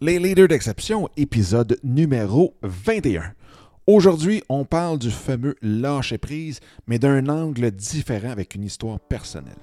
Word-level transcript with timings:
Les 0.00 0.20
leaders 0.20 0.46
d'exception, 0.46 1.08
épisode 1.16 1.76
numéro 1.82 2.54
21. 2.62 3.32
Aujourd'hui, 3.88 4.44
on 4.48 4.64
parle 4.64 4.96
du 4.96 5.10
fameux 5.10 5.56
lâcher 5.60 6.18
prise, 6.18 6.60
mais 6.86 7.00
d'un 7.00 7.26
angle 7.26 7.72
différent 7.72 8.30
avec 8.30 8.54
une 8.54 8.62
histoire 8.62 9.00
personnelle. 9.00 9.58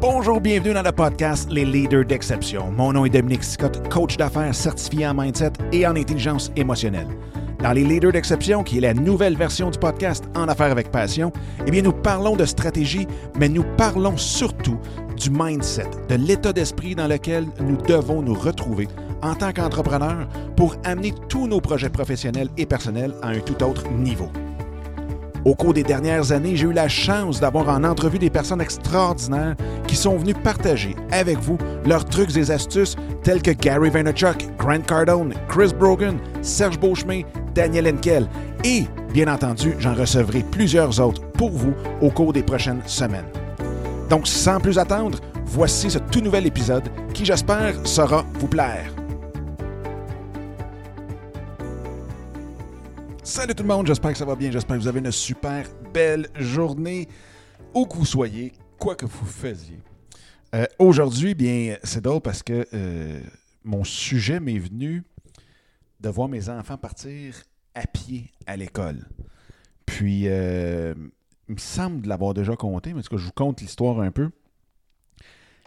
Bonjour, 0.00 0.40
bienvenue 0.40 0.74
dans 0.74 0.82
le 0.82 0.90
podcast 0.90 1.48
Les 1.52 1.64
leaders 1.64 2.04
d'exception. 2.04 2.72
Mon 2.72 2.92
nom 2.94 3.04
est 3.04 3.10
Dominique 3.10 3.44
Scott, 3.44 3.88
coach 3.90 4.16
d'affaires 4.16 4.52
certifié 4.52 5.06
en 5.06 5.14
mindset 5.14 5.52
et 5.70 5.86
en 5.86 5.94
intelligence 5.94 6.50
émotionnelle. 6.56 7.06
Dans 7.62 7.72
les 7.72 7.84
leaders 7.84 8.10
d'exception, 8.10 8.64
qui 8.64 8.78
est 8.78 8.80
la 8.80 8.94
nouvelle 8.94 9.36
version 9.36 9.70
du 9.70 9.78
podcast 9.78 10.24
En 10.34 10.48
affaires 10.48 10.72
avec 10.72 10.90
passion, 10.90 11.32
eh 11.64 11.70
bien 11.70 11.82
nous 11.82 11.92
parlons 11.92 12.34
de 12.34 12.44
stratégie, 12.44 13.06
mais 13.38 13.48
nous 13.48 13.64
parlons 13.76 14.16
surtout 14.16 14.80
du 15.18 15.30
mindset, 15.30 15.90
de 16.08 16.14
l'état 16.14 16.52
d'esprit 16.52 16.94
dans 16.94 17.08
lequel 17.08 17.46
nous 17.60 17.76
devons 17.76 18.22
nous 18.22 18.34
retrouver 18.34 18.88
en 19.22 19.34
tant 19.34 19.52
qu'entrepreneurs 19.52 20.28
pour 20.56 20.76
amener 20.84 21.12
tous 21.28 21.46
nos 21.46 21.60
projets 21.60 21.90
professionnels 21.90 22.48
et 22.56 22.66
personnels 22.66 23.14
à 23.22 23.28
un 23.28 23.40
tout 23.40 23.62
autre 23.62 23.88
niveau. 23.90 24.30
Au 25.44 25.54
cours 25.54 25.72
des 25.72 25.82
dernières 25.82 26.32
années, 26.32 26.56
j'ai 26.56 26.66
eu 26.66 26.72
la 26.72 26.88
chance 26.88 27.40
d'avoir 27.40 27.68
en 27.68 27.84
entrevue 27.84 28.18
des 28.18 28.30
personnes 28.30 28.60
extraordinaires 28.60 29.56
qui 29.86 29.96
sont 29.96 30.16
venues 30.16 30.34
partager 30.34 30.94
avec 31.10 31.38
vous 31.38 31.58
leurs 31.86 32.04
trucs 32.04 32.36
et 32.36 32.50
astuces 32.50 32.96
tels 33.22 33.42
que 33.42 33.52
Gary 33.52 33.90
Vaynerchuk, 33.90 34.46
Grant 34.58 34.80
Cardone, 34.80 35.34
Chris 35.48 35.72
Brogan, 35.78 36.18
Serge 36.42 36.78
Beauchemin, 36.78 37.22
Daniel 37.54 37.88
Henkel 37.88 38.28
et, 38.64 38.84
bien 39.12 39.32
entendu, 39.32 39.74
j'en 39.78 39.94
recevrai 39.94 40.44
plusieurs 40.50 41.00
autres 41.00 41.22
pour 41.32 41.50
vous 41.50 41.72
au 42.02 42.10
cours 42.10 42.32
des 42.32 42.42
prochaines 42.42 42.82
semaines. 42.86 43.24
Donc, 44.08 44.26
sans 44.26 44.58
plus 44.58 44.78
attendre, 44.78 45.20
voici 45.44 45.90
ce 45.90 45.98
tout 45.98 46.20
nouvel 46.20 46.46
épisode 46.46 46.90
qui, 47.12 47.26
j'espère, 47.26 47.86
saura 47.86 48.24
vous 48.34 48.48
plaire. 48.48 48.94
Salut 53.22 53.54
tout 53.54 53.62
le 53.62 53.68
monde, 53.68 53.86
j'espère 53.86 54.12
que 54.12 54.18
ça 54.18 54.24
va 54.24 54.34
bien, 54.34 54.50
j'espère 54.50 54.76
que 54.76 54.82
vous 54.82 54.88
avez 54.88 55.00
une 55.00 55.12
super 55.12 55.66
belle 55.92 56.28
journée, 56.36 57.06
où 57.74 57.84
que 57.84 57.96
vous 57.96 58.06
soyez, 58.06 58.54
quoi 58.78 58.94
que 58.94 59.04
vous 59.04 59.26
faisiez. 59.26 59.78
Euh, 60.54 60.64
Aujourd'hui, 60.78 61.34
bien, 61.34 61.76
c'est 61.82 62.00
drôle 62.00 62.22
parce 62.22 62.42
que 62.42 62.66
euh, 62.72 63.20
mon 63.62 63.84
sujet 63.84 64.40
m'est 64.40 64.58
venu 64.58 65.04
de 66.00 66.08
voir 66.08 66.28
mes 66.28 66.48
enfants 66.48 66.78
partir 66.78 67.34
à 67.74 67.86
pied 67.86 68.32
à 68.46 68.56
l'école. 68.56 69.06
Puis, 69.84 70.22
euh, 70.26 70.94
il 71.48 71.54
me 71.54 71.60
semble 71.60 72.02
de 72.02 72.08
l'avoir 72.08 72.34
déjà 72.34 72.56
compté, 72.56 72.92
mais 72.92 73.00
en 73.00 73.02
tout 73.02 73.10
cas, 73.10 73.16
je 73.16 73.24
vous 73.24 73.32
conte 73.32 73.60
l'histoire 73.60 74.00
un 74.00 74.10
peu. 74.10 74.30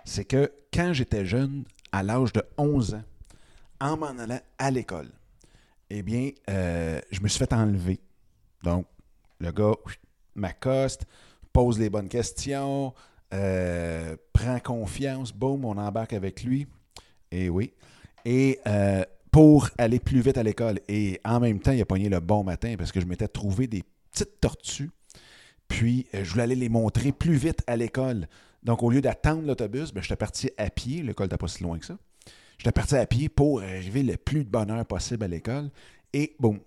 C'est 0.06 0.26
que 0.26 0.52
quand 0.74 0.94
j'étais 0.94 1.26
jeune, 1.26 1.64
à 1.92 2.04
l'âge 2.04 2.34
de 2.34 2.44
11 2.58 2.96
ans, 2.96 3.04
en 3.80 3.98
m'en 3.98 4.18
allant 4.18 4.40
à 4.58 4.72
l'école, 4.72 5.10
eh 5.90 6.04
bien, 6.04 6.32
euh, 6.50 7.02
je 7.12 7.20
me 7.22 7.28
suis 7.28 7.40
fait 7.40 7.54
enlever. 7.54 8.00
Donc, 8.64 8.86
le 9.40 9.52
gars 9.52 9.74
m'accoste, 10.36 11.06
pose 11.52 11.80
les 11.80 11.90
bonnes 11.90 12.08
questions, 12.08 12.94
euh, 13.34 14.16
prend 14.34 14.60
confiance, 14.60 15.34
boum, 15.34 15.66
on 15.66 15.78
embarque 15.78 16.14
avec 16.14 16.44
lui. 16.44 16.68
Et 17.32 17.50
oui. 17.50 17.74
Et 18.24 18.60
euh, 18.68 19.04
pour 19.32 19.70
aller 19.78 20.00
plus 20.00 20.22
vite 20.22 20.38
à 20.38 20.44
l'école. 20.44 20.80
Et 20.88 21.20
en 21.26 21.40
même 21.40 21.60
temps, 21.60 21.72
il 21.72 21.82
a 21.82 21.86
pogné 21.86 22.10
le 22.10 22.20
bon 22.20 22.44
matin 22.44 22.76
parce 22.78 22.92
que 22.92 23.00
je 23.00 23.06
m'étais 23.06 23.28
trouvé 23.28 23.68
des 23.68 23.84
petites 24.12 24.40
tortues. 24.40 24.92
Puis, 25.72 26.06
euh, 26.14 26.26
je 26.26 26.32
voulais 26.32 26.44
aller 26.44 26.56
les 26.56 26.68
montrer 26.68 27.14
plus 27.14 27.36
vite 27.36 27.64
à 27.66 27.78
l'école. 27.78 28.28
Donc, 28.62 28.84
au 28.84 28.90
lieu 28.90 29.00
d'attendre 29.00 29.48
l'autobus, 29.48 29.94
ben, 29.94 30.04
j'étais 30.04 30.18
parti 30.18 30.52
à 30.58 30.70
pied. 30.70 31.02
L'école 31.02 31.28
n'était 31.28 31.38
pas 31.38 31.48
si 31.48 31.64
loin 31.64 31.80
que 31.80 31.86
ça. 31.86 31.98
J'étais 32.58 32.74
parti 32.74 32.96
à 32.98 33.06
pied 33.06 33.30
pour 33.30 33.62
arriver 33.62 34.04
le 34.04 34.18
plus 34.18 34.44
de 34.44 34.50
bonheur 34.50 34.86
possible 34.86 35.24
à 35.24 35.30
l'école. 35.30 35.72
Et 36.12 36.36
boum, 36.40 36.60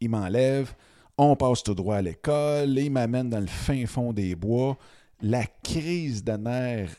il 0.00 0.08
m'enlève. 0.08 0.74
On 1.18 1.36
passe 1.36 1.62
tout 1.62 1.74
droit 1.74 1.96
à 1.96 2.02
l'école. 2.02 2.78
Il 2.78 2.90
m'amène 2.90 3.28
dans 3.28 3.40
le 3.40 3.46
fin 3.46 3.84
fond 3.84 4.14
des 4.14 4.34
bois. 4.34 4.78
La 5.20 5.44
crise 5.62 6.24
de 6.24 6.32
nerfs 6.32 6.96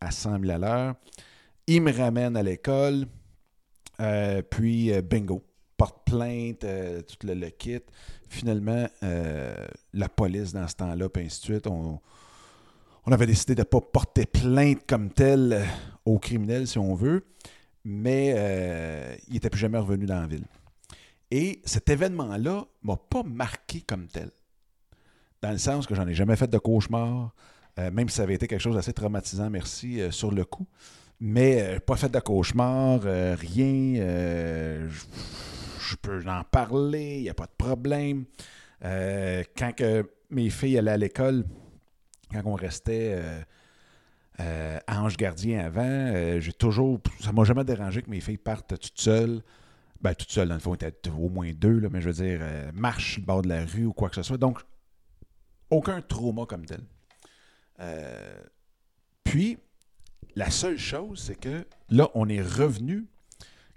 à 0.00 0.10
100 0.10 0.40
000 0.40 0.52
à 0.52 0.58
l'heure. 0.58 0.94
Il 1.66 1.82
me 1.82 1.92
ramène 1.92 2.34
à 2.34 2.42
l'école. 2.42 3.04
Euh, 4.00 4.40
puis, 4.40 4.90
euh, 4.90 5.02
bingo. 5.02 5.44
Porte 5.82 6.04
plainte, 6.04 6.62
euh, 6.62 7.02
tout 7.02 7.26
le, 7.26 7.50
kit. 7.50 7.80
Finalement, 8.28 8.86
euh, 9.02 9.66
la 9.92 10.08
police 10.08 10.52
dans 10.52 10.68
ce 10.68 10.76
temps-là, 10.76 11.08
puis 11.08 11.24
ainsi 11.24 11.40
de 11.40 11.44
suite, 11.44 11.66
on, 11.66 11.98
on 13.04 13.10
avait 13.10 13.26
décidé 13.26 13.56
de 13.56 13.62
ne 13.62 13.64
pas 13.64 13.80
porter 13.80 14.24
plainte 14.26 14.86
comme 14.86 15.10
tel 15.10 15.52
euh, 15.52 15.64
aux 16.04 16.20
criminels, 16.20 16.68
si 16.68 16.78
on 16.78 16.94
veut, 16.94 17.26
mais 17.84 18.28
il 19.26 19.32
n'était 19.32 19.50
plus 19.50 19.58
jamais 19.58 19.78
revenu 19.78 20.06
dans 20.06 20.20
la 20.20 20.28
ville. 20.28 20.44
Et 21.32 21.60
cet 21.64 21.88
événement-là 21.88 22.64
m'a 22.84 22.96
pas 22.96 23.24
marqué 23.24 23.80
comme 23.80 24.06
tel. 24.06 24.30
Dans 25.40 25.50
le 25.50 25.58
sens 25.58 25.88
que 25.88 25.96
j'en 25.96 26.06
ai 26.06 26.14
jamais 26.14 26.36
fait 26.36 26.48
de 26.48 26.58
cauchemar, 26.58 27.34
même 27.76 28.08
si 28.08 28.14
ça 28.14 28.22
avait 28.22 28.34
été 28.34 28.46
quelque 28.46 28.60
chose 28.60 28.76
d'assez 28.76 28.92
traumatisant, 28.92 29.50
merci, 29.50 30.00
sur 30.12 30.30
le 30.30 30.44
coup. 30.44 30.68
Mais 31.18 31.80
pas 31.80 31.96
fait 31.96 32.08
de 32.08 32.20
cauchemar, 32.20 33.00
rien. 33.02 34.88
Je- 35.90 35.96
peux 35.96 36.22
en 36.28 36.44
parler, 36.44 37.16
il 37.18 37.22
n'y 37.22 37.30
a 37.30 37.34
pas 37.34 37.46
de 37.46 37.54
problème. 37.56 38.24
Euh, 38.84 39.42
quand 39.56 39.72
que 39.74 40.08
mes 40.30 40.50
filles 40.50 40.78
allaient 40.78 40.90
à 40.92 40.96
l'école, 40.96 41.44
quand 42.32 42.42
on 42.44 42.54
restait 42.54 43.14
euh, 43.16 43.40
euh, 44.40 44.78
Ange 44.88 45.16
Gardien 45.16 45.60
avant, 45.64 46.40
j'ai 46.40 46.52
toujours. 46.52 47.00
Ça 47.20 47.32
m'a 47.32 47.44
jamais 47.44 47.64
dérangé 47.64 48.02
que 48.02 48.10
mes 48.10 48.20
filles 48.20 48.38
partent 48.38 48.78
toutes 48.78 49.00
seules. 49.00 49.42
Ben, 50.00 50.14
toutes 50.14 50.30
seules, 50.30 50.48
dans 50.48 50.54
le 50.54 50.60
fond, 50.60 50.74
étaient 50.74 50.92
au 51.10 51.28
moins 51.28 51.52
deux, 51.52 51.78
là, 51.78 51.88
mais 51.90 52.00
je 52.00 52.08
veux 52.10 52.24
dire, 52.24 52.40
sur 52.98 53.20
le 53.20 53.26
bord 53.26 53.42
de 53.42 53.48
la 53.48 53.64
rue 53.64 53.86
ou 53.86 53.92
quoi 53.92 54.08
que 54.08 54.16
ce 54.16 54.22
soit. 54.24 54.36
Donc, 54.38 54.58
aucun 55.70 56.00
trauma 56.02 56.44
comme 56.44 56.66
tel. 56.66 56.80
Puis, 59.24 59.58
la 60.34 60.50
seule 60.50 60.78
chose, 60.78 61.20
c'est 61.20 61.38
que 61.38 61.64
là, 61.88 62.08
on 62.14 62.28
est 62.28 62.42
revenu, 62.42 63.06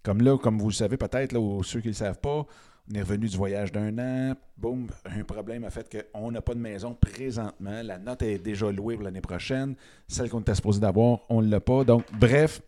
comme 0.06 0.22
là, 0.22 0.38
comme 0.38 0.60
vous 0.60 0.70
le 0.70 0.74
savez 0.74 0.98
peut-être, 0.98 1.32
là, 1.32 1.60
ceux 1.64 1.82
qui 1.82 1.88
ne 1.88 1.94
le 1.94 1.98
savent 1.98 2.20
pas, 2.20 2.46
on 2.90 2.94
est 2.94 3.02
revenu 3.02 3.28
du 3.28 3.36
voyage 3.36 3.72
d'un 3.72 3.98
an. 3.98 4.36
Boum, 4.56 4.88
un 5.06 5.24
problème 5.24 5.64
a 5.64 5.72
fait 5.72 5.90
qu'on 6.14 6.32
n'a 6.32 6.42
pas 6.42 6.54
de 6.54 6.60
maison 6.60 6.94
présentement. 6.94 7.82
La 7.84 7.98
note 7.98 8.22
est 8.22 8.38
déjà 8.38 8.72
louée 8.72 8.94
pour 8.96 9.04
l'année 9.04 9.22
prochaine. 9.22 9.76
Celle 10.08 10.30
qu'on 10.30 10.42
était 10.42 10.54
supposé 10.54 10.80
d'avoir, 10.80 11.22
on 11.30 11.42
ne 11.42 11.50
l'a 11.50 11.60
pas. 11.60 11.84
Donc, 11.84 12.04
bref, 12.14 12.62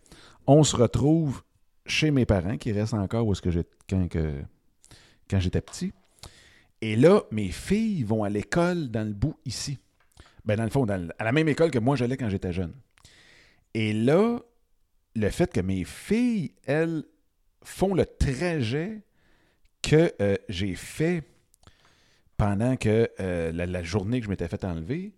on 0.48 0.64
se 0.64 0.74
retrouve 0.74 1.42
chez 1.86 2.10
mes 2.10 2.26
parents, 2.26 2.56
qui 2.56 2.72
restent 2.72 2.94
encore 2.94 3.24
où 3.26 3.32
est-ce 3.32 3.40
que 3.40 3.52
j'ai 3.52 3.62
quand, 3.88 4.08
que- 4.08 4.42
quand 5.30 5.38
j'étais 5.38 5.60
petit. 5.60 5.92
Et 6.80 6.96
là, 6.96 7.22
mes 7.30 7.48
filles 7.50 8.02
vont 8.02 8.24
à 8.24 8.28
l'école 8.28 8.88
dans 8.88 9.06
le 9.06 9.14
bout 9.14 9.36
ici. 9.44 9.78
Ben, 10.44 10.56
dans 10.56 10.64
le 10.64 10.70
fond, 10.70 10.84
dans 10.84 11.08
à 11.18 11.24
la 11.24 11.32
même 11.32 11.48
école 11.48 11.70
que 11.70 11.78
moi 11.78 11.94
j'allais 11.94 12.16
quand 12.16 12.28
j'étais 12.28 12.52
jeune. 12.52 12.72
Et 13.74 13.92
là, 13.92 14.40
le 15.14 15.30
fait 15.30 15.52
que 15.52 15.60
mes 15.60 15.84
filles, 15.84 16.52
elles, 16.66 17.04
font 17.68 17.94
le 17.94 18.06
trajet 18.06 19.02
que 19.82 20.12
euh, 20.20 20.36
j'ai 20.48 20.74
fait 20.74 21.22
pendant 22.36 22.76
que 22.76 23.10
euh, 23.20 23.52
la, 23.52 23.82
journée 23.82 24.20
que 24.20 24.24
je 24.24 24.30
m'étais 24.30 24.48
fait 24.48 24.64
enlever, 24.64 25.12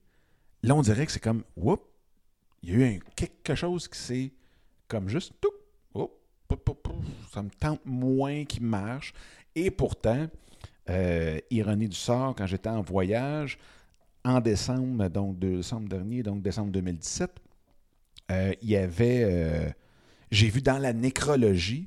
là, 0.62 0.74
on 0.74 0.82
dirait 0.82 1.06
que 1.06 1.12
c'est 1.12 1.20
comme, 1.20 1.44
whoop, 1.56 1.82
il 2.62 2.78
y 2.78 2.82
a 2.82 2.86
eu 2.92 3.00
quelque 3.14 3.54
chose 3.54 3.88
qui 3.88 3.98
s'est 3.98 4.32
comme 4.88 5.08
juste, 5.08 5.32
tout, 5.40 5.50
ça 7.32 7.42
me 7.42 7.50
tente 7.50 7.80
moins 7.84 8.44
qu'il 8.44 8.64
marche. 8.64 9.14
Et 9.54 9.70
pourtant, 9.70 10.26
euh, 10.88 11.38
ironie 11.50 11.88
du 11.88 11.96
sort, 11.96 12.34
quand 12.34 12.46
j'étais 12.46 12.68
en 12.68 12.82
voyage, 12.82 13.56
en 14.24 14.40
décembre, 14.40 15.08
donc 15.08 15.38
de 15.38 15.56
décembre 15.56 15.88
dernier, 15.88 16.24
donc 16.24 16.42
décembre 16.42 16.72
2017, 16.72 17.30
euh, 18.32 18.52
il 18.60 18.70
y 18.70 18.76
avait, 18.76 19.72
j'ai 20.32 20.48
vu 20.48 20.60
dans 20.60 20.78
la 20.78 20.92
nécrologie, 20.92 21.86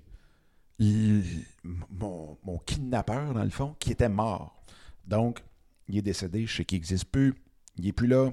mon, 0.80 2.58
kidnappeur, 2.66 3.34
dans 3.34 3.44
le 3.44 3.50
fond, 3.50 3.75
qui 3.80 3.92
était 3.92 4.10
mort. 4.10 4.62
Donc, 5.06 5.44
il 5.88 5.98
est 5.98 6.02
décédé, 6.02 6.46
je 6.46 6.56
sais 6.56 6.66
qu'il 6.66 6.78
n'existe 6.78 7.06
plus, 7.06 7.34
il 7.78 7.86
n'est 7.86 7.92
plus 7.92 8.08
là, 8.08 8.31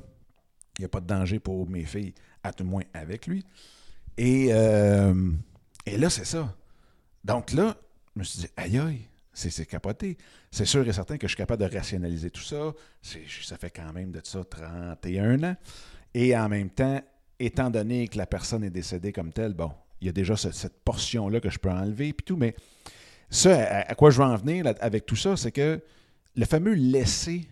il 0.79 0.83
n'y 0.83 0.85
a 0.85 0.89
pas 0.89 1.01
de 1.01 1.07
danger 1.07 1.39
pour 1.39 1.69
mes 1.69 1.85
filles, 1.85 2.15
à 2.43 2.53
tout 2.53 2.65
le 2.65 2.71
moins 2.71 2.85
avec 2.95 3.27
lui. 3.27 3.45
Et, 4.17 4.49
euh, 4.53 5.33
et 5.87 5.97
là, 5.97 6.11
c'est 6.11 6.25
ça. 6.25 6.57
Donc 7.25 7.53
là, 7.53 7.77
je 8.15 8.21
me 8.21 8.25
suis 8.25 8.41
dit, 8.41 8.49
aïe 8.57 8.79
aïe, 8.79 9.09
c'est 9.33 9.67
capoté. 9.67 10.19
C'est 10.51 10.65
sûr 10.65 10.87
et 10.87 10.93
certain 10.93 11.17
que 11.17 11.27
je 11.27 11.33
suis 11.33 11.37
capable 11.37 11.67
de 11.69 11.75
rationaliser 11.75 12.31
tout 12.31 12.43
ça. 12.43 12.73
Ça 13.03 13.57
fait 13.57 13.71
quand 13.71 13.93
même 13.93 14.11
de 14.11 14.21
ça 14.23 14.45
31 14.45 15.43
ans. 15.45 15.57
Et 16.13 16.37
en 16.37 16.49
même 16.49 16.71
temps, 16.71 17.01
étant 17.39 17.71
donné 17.71 18.09
que 18.09 18.19
la 18.19 18.27
personne 18.27 18.65
est 18.65 18.71
décédée 18.71 19.13
comme 19.13 19.33
telle, 19.33 19.55
bon, 19.55 19.73
il 20.00 20.06
y 20.06 20.08
a 20.08 20.12
déjà 20.12 20.37
ce- 20.37 20.50
cette 20.52 20.81
portion-là 20.85 21.41
que 21.41 21.50
je 21.50 21.58
peux 21.58 21.70
enlever, 21.70 22.12
puis 22.12 22.25
tout, 22.25 22.37
mais 22.37 22.55
ça, 23.29 23.85
à, 23.88 23.94
quoi 23.94 24.11
je 24.11 24.19
veux 24.19 24.25
en 24.25 24.37
venir 24.37 24.64
avec 24.81 25.06
tout 25.06 25.17
ça, 25.17 25.37
c'est 25.37 25.52
que 25.52 25.81
le 26.37 26.44
fameux 26.47 26.75
laisser, 26.75 27.47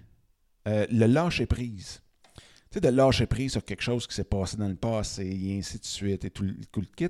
euh, 0.66 0.86
le 0.90 1.06
lâcher 1.06 1.46
prise. 1.46 2.00
Tu 2.70 2.74
sais, 2.74 2.80
de 2.80 2.88
lâcher 2.88 3.26
prise 3.26 3.52
sur 3.52 3.64
quelque 3.64 3.82
chose 3.82 4.06
qui 4.06 4.14
s'est 4.14 4.24
passé 4.24 4.56
dans 4.56 4.68
le 4.68 4.74
passé, 4.76 5.24
et 5.26 5.58
ainsi 5.58 5.78
de 5.78 5.84
suite, 5.84 6.24
et 6.24 6.30
tout, 6.30 6.42
le- 6.42 6.56
tout 6.70 6.80
le 6.80 6.86
kit. 6.96 7.08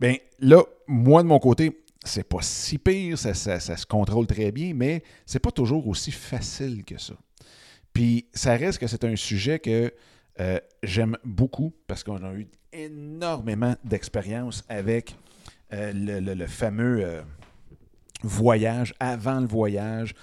Bien, 0.00 0.16
là, 0.40 0.62
moi, 0.86 1.22
de 1.22 1.28
mon 1.28 1.38
côté, 1.38 1.82
c'est 2.04 2.28
pas 2.28 2.42
si 2.42 2.78
pire, 2.78 3.16
ça, 3.16 3.32
se 3.34 3.86
contrôle 3.86 4.26
très 4.26 4.50
bien, 4.50 4.74
mais 4.74 5.02
c'est 5.24 5.38
pas 5.38 5.52
toujours 5.52 5.86
aussi 5.86 6.10
facile 6.10 6.84
que 6.84 6.98
ça. 6.98 7.14
Puis, 7.92 8.26
ça 8.32 8.56
reste 8.56 8.78
que 8.78 8.86
c'est 8.86 9.04
un 9.04 9.14
sujet 9.16 9.58
que 9.58 9.92
euh, 10.40 10.58
j'aime 10.82 11.16
beaucoup 11.24 11.74
parce 11.86 12.02
qu'on 12.02 12.22
a 12.24 12.32
eu 12.34 12.48
énormément 12.72 13.76
d'expérience 13.84 14.64
avec 14.68 15.14
euh, 15.72 15.92
le, 15.94 16.46
fameux 16.46 17.04
euh, 17.04 17.22
voyage, 18.22 18.94
avant 18.98 19.40
le 19.40 19.46
voyage, 19.46 20.14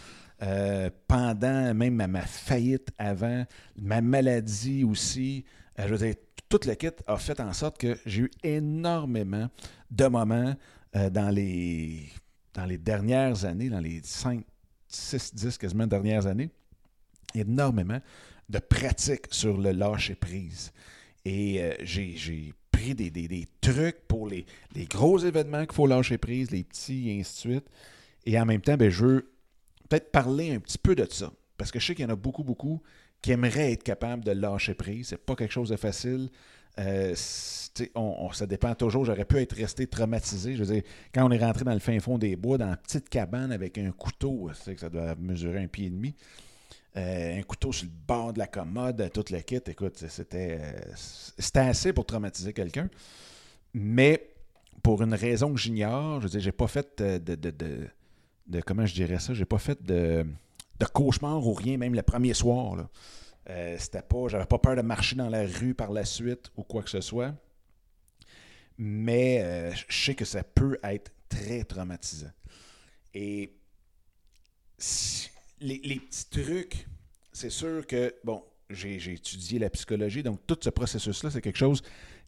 pendant 1.08 1.74
même 1.74 1.96
ma, 2.08 2.22
faillite 2.22 2.90
avant, 2.98 3.46
ma 3.76 4.00
maladie 4.00 4.86
aussi. 4.86 5.44
je 5.78 5.88
veux 5.88 5.98
dire, 5.98 6.16
toute 6.48 6.66
la 6.66 6.78
kit 6.78 6.92
a 7.08 7.18
fait 7.18 7.42
en 7.42 7.52
sorte 7.52 7.78
que 7.78 7.98
j'ai 8.06 8.22
eu 8.22 8.32
énormément 8.42 9.50
de 9.92 10.08
moments 10.08 10.56
dans, 10.94 11.30
les, 11.30 12.08
dans 12.54 12.66
les 12.66 12.78
dernières 12.78 13.44
années, 13.44 13.70
dans 13.70 13.82
les 13.82 14.00
5, 14.02 14.46
6, 14.88 15.36
10 15.36 15.58
quasiment 15.58 15.88
dernières 15.88 16.26
années, 16.26 16.50
énormément 17.36 18.00
de 18.50 18.60
pratique 18.60 19.28
sur 19.32 19.58
le 19.58 19.72
lâcher-prise. 19.72 20.72
Et 21.26 21.62
euh, 21.62 21.74
j'ai 21.82 22.54
pris 22.72 22.96
des, 22.96 23.48
trucs 23.62 24.08
pour 24.08 24.28
les, 24.28 24.46
gros 24.90 25.20
événements 25.20 25.66
qu'il 25.66 25.76
faut 25.76 25.88
lâcher 25.88 26.18
prise, 26.18 26.52
les 26.52 26.64
petits, 26.64 27.10
et 27.10 27.20
ainsi 27.20 27.48
de 27.48 27.54
suite. 27.54 27.66
Et 28.26 28.40
en 28.40 28.46
même 28.46 28.62
temps, 28.62 28.78
ben, 28.78 28.90
je 28.90 29.06
veux 29.06 29.32
peut-être 29.88 30.12
parler 30.12 30.54
un 30.54 30.60
petit 30.60 30.78
peu 30.78 30.96
de 30.96 31.06
ça. 31.10 31.32
Parce 31.58 31.72
que 31.72 31.80
je 31.80 31.88
sais 31.88 31.96
qu'il 31.96 32.04
y 32.04 32.08
en 32.08 32.14
a 32.14 32.16
beaucoup, 32.16 32.44
beaucoup 32.44 32.82
qui 33.22 33.32
aimeraient 33.32 33.74
être 33.74 33.84
capables 33.84 34.24
de 34.24 34.32
lâcher 34.32 34.74
prise. 34.74 35.10
C'est 35.10 35.18
pas 35.18 35.36
quelque 35.36 35.52
chose 35.52 35.70
de 35.70 35.76
facile. 35.76 36.30
Euh, 36.80 37.14
on, 37.96 38.32
ça 38.32 38.46
dépend 38.46 38.74
toujours. 38.76 39.04
J'aurais 39.04 39.26
pu 39.26 39.38
être 39.38 39.56
resté 39.56 39.86
traumatisé. 39.88 40.56
Je 40.56 40.64
veux 40.64 40.74
dire, 40.74 40.84
quand 41.14 41.28
on 41.28 41.32
est 41.32 41.44
rentré 41.44 41.66
dans 41.66 41.74
le 41.74 41.80
fin 41.80 42.00
fond 42.00 42.18
des 42.18 42.36
bois, 42.38 42.58
dans 42.58 42.70
une 42.70 42.78
petite 42.78 43.10
cabane 43.10 43.52
avec 43.52 43.78
un 43.78 43.92
couteau, 43.92 44.50
que 44.66 44.78
ça 44.78 44.90
doit 44.90 45.16
mesurer 45.16 45.60
un 45.64 45.68
pied 45.68 45.88
et 45.88 45.90
demi. 45.90 46.16
Euh, 46.98 47.38
un 47.38 47.44
couteau 47.44 47.72
sur 47.72 47.86
le 47.86 47.92
bord 48.08 48.34
de 48.34 48.40
la 48.40 48.48
commode, 48.48 49.12
toute 49.14 49.30
la 49.30 49.42
kit. 49.42 49.62
Écoute, 49.68 50.04
c'était, 50.10 50.58
euh, 50.60 50.82
c'était 51.38 51.60
assez 51.60 51.94
pour 51.94 52.06
traumatiser 52.06 52.52
quelqu'un. 52.52 52.90
Mais 53.74 54.34
pour 54.82 55.04
une 55.04 55.14
raison 55.14 55.54
que 55.54 55.60
j'ignore, 55.60 56.20
je 56.20 56.26
veux 56.26 56.30
dire, 56.30 56.40
j'ai 56.40 56.52
pas 56.52 56.68
fait 56.68 57.00
de, 57.00 57.36
de, 57.36 57.52
de, 58.48 58.62
comment 58.62 58.88
je 58.88 58.94
dirais 58.96 59.20
ça, 59.20 59.36
j'ai 59.36 59.46
pas 59.46 59.60
fait 59.60 59.84
de, 59.84 60.26
de 60.80 60.86
cauchemar 60.86 61.46
ou 61.46 61.54
rien, 61.54 61.78
même 61.78 61.94
le 61.94 62.02
premier 62.02 62.34
soir. 62.34 62.76
Là. 62.76 62.90
Euh, 63.52 63.76
c'était 63.78 64.02
pas, 64.02 64.28
j'avais 64.28 64.48
pas 64.48 64.58
peur 64.58 64.76
de 64.76 64.82
marcher 64.82 65.16
dans 65.16 65.30
la 65.30 65.46
rue 65.46 65.76
par 65.76 65.92
la 65.92 66.06
suite 66.06 66.52
ou 66.58 66.64
quoi 66.64 66.82
que 66.82 66.90
ce 66.90 67.02
soit. 67.02 67.36
Mais 68.80 69.72
je 69.76 69.94
sais 69.94 70.16
que 70.16 70.26
ça 70.26 70.42
peut 70.42 70.80
être 70.84 71.12
très 71.28 71.66
traumatisant. 71.66 72.32
Et 73.14 73.54
si, 74.78 75.30
les, 75.62 76.00
petits 76.00 76.30
trucs, 76.30 76.88
c'est 77.32 77.50
sûr 77.50 77.86
que, 77.86 78.14
bon, 78.24 78.44
j'ai 78.70 78.96
étudié 79.14 79.60
la 79.60 79.70
psychologie, 79.70 80.24
donc 80.24 80.40
tout 80.46 80.58
ce 80.62 80.70
processus-là, 80.70 81.32
c'est 81.32 81.42
quelque 81.42 81.58
chose 81.58 81.82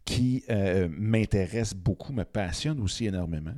qui 0.05 0.43
euh, 0.49 0.87
m'intéresse 0.89 1.73
beaucoup, 1.73 2.13
me 2.13 2.23
passionne 2.23 2.79
aussi 2.81 3.05
énormément. 3.05 3.55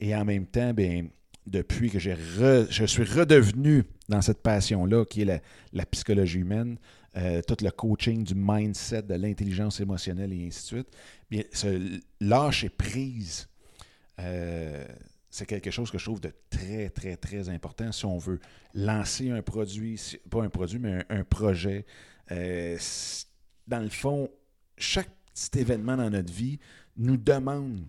Et 0.00 0.14
en 0.14 0.24
même 0.24 0.46
temps, 0.46 0.72
bien, 0.72 1.06
depuis 1.46 1.90
que 1.90 1.98
je 1.98 2.86
suis 2.86 3.04
redevenu 3.04 3.84
dans 4.08 4.22
cette 4.22 4.42
passion-là, 4.42 5.04
qui 5.04 5.22
est 5.22 5.42
la, 5.72 5.86
psychologie 5.86 6.38
humaine, 6.38 6.78
euh, 7.16 7.42
tout 7.46 7.56
le 7.62 7.70
coaching 7.70 8.24
du 8.24 8.34
mindset, 8.34 9.02
de 9.02 9.14
l'intelligence 9.14 9.80
émotionnelle 9.80 10.32
et 10.32 10.46
ainsi 10.46 10.62
de 10.62 10.66
suite, 10.78 10.88
bien, 11.30 11.42
ce 11.52 12.00
lâcher 12.20 12.70
prise, 12.70 13.48
euh, 14.18 14.84
c'est 15.34 15.46
quelque 15.46 15.72
chose 15.72 15.90
que 15.90 15.98
je 15.98 16.04
trouve 16.04 16.20
de 16.20 16.32
très, 16.48 16.90
très, 16.90 17.16
très 17.16 17.48
important 17.48 17.90
si 17.90 18.04
on 18.04 18.18
veut 18.18 18.38
lancer 18.72 19.30
un 19.30 19.42
produit, 19.42 20.00
pas 20.30 20.44
un 20.44 20.48
produit, 20.48 20.78
mais 20.78 21.04
un, 21.10 21.24
projet. 21.24 21.86
Euh, 22.30 22.78
dans 23.66 23.80
le 23.80 23.88
fond, 23.88 24.30
chaque 24.78 25.10
petit 25.34 25.58
événement 25.58 25.96
dans 25.96 26.08
notre 26.08 26.32
vie 26.32 26.60
nous 26.96 27.16
demande 27.16 27.80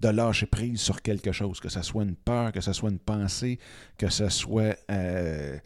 de 0.00 0.08
lâcher 0.08 0.46
prise 0.46 0.80
sur 0.80 1.00
quelque 1.00 1.30
chose, 1.30 1.60
que 1.60 1.68
ce 1.68 1.80
soit 1.80 2.02
une 2.02 2.16
peur, 2.16 2.50
que 2.50 2.60
ce 2.60 2.72
soit 2.72 2.90
une 2.90 2.98
pensée, 2.98 3.60
que 3.96 4.08
ce 4.08 4.28
soit 4.28 4.76
euh, 4.90 5.56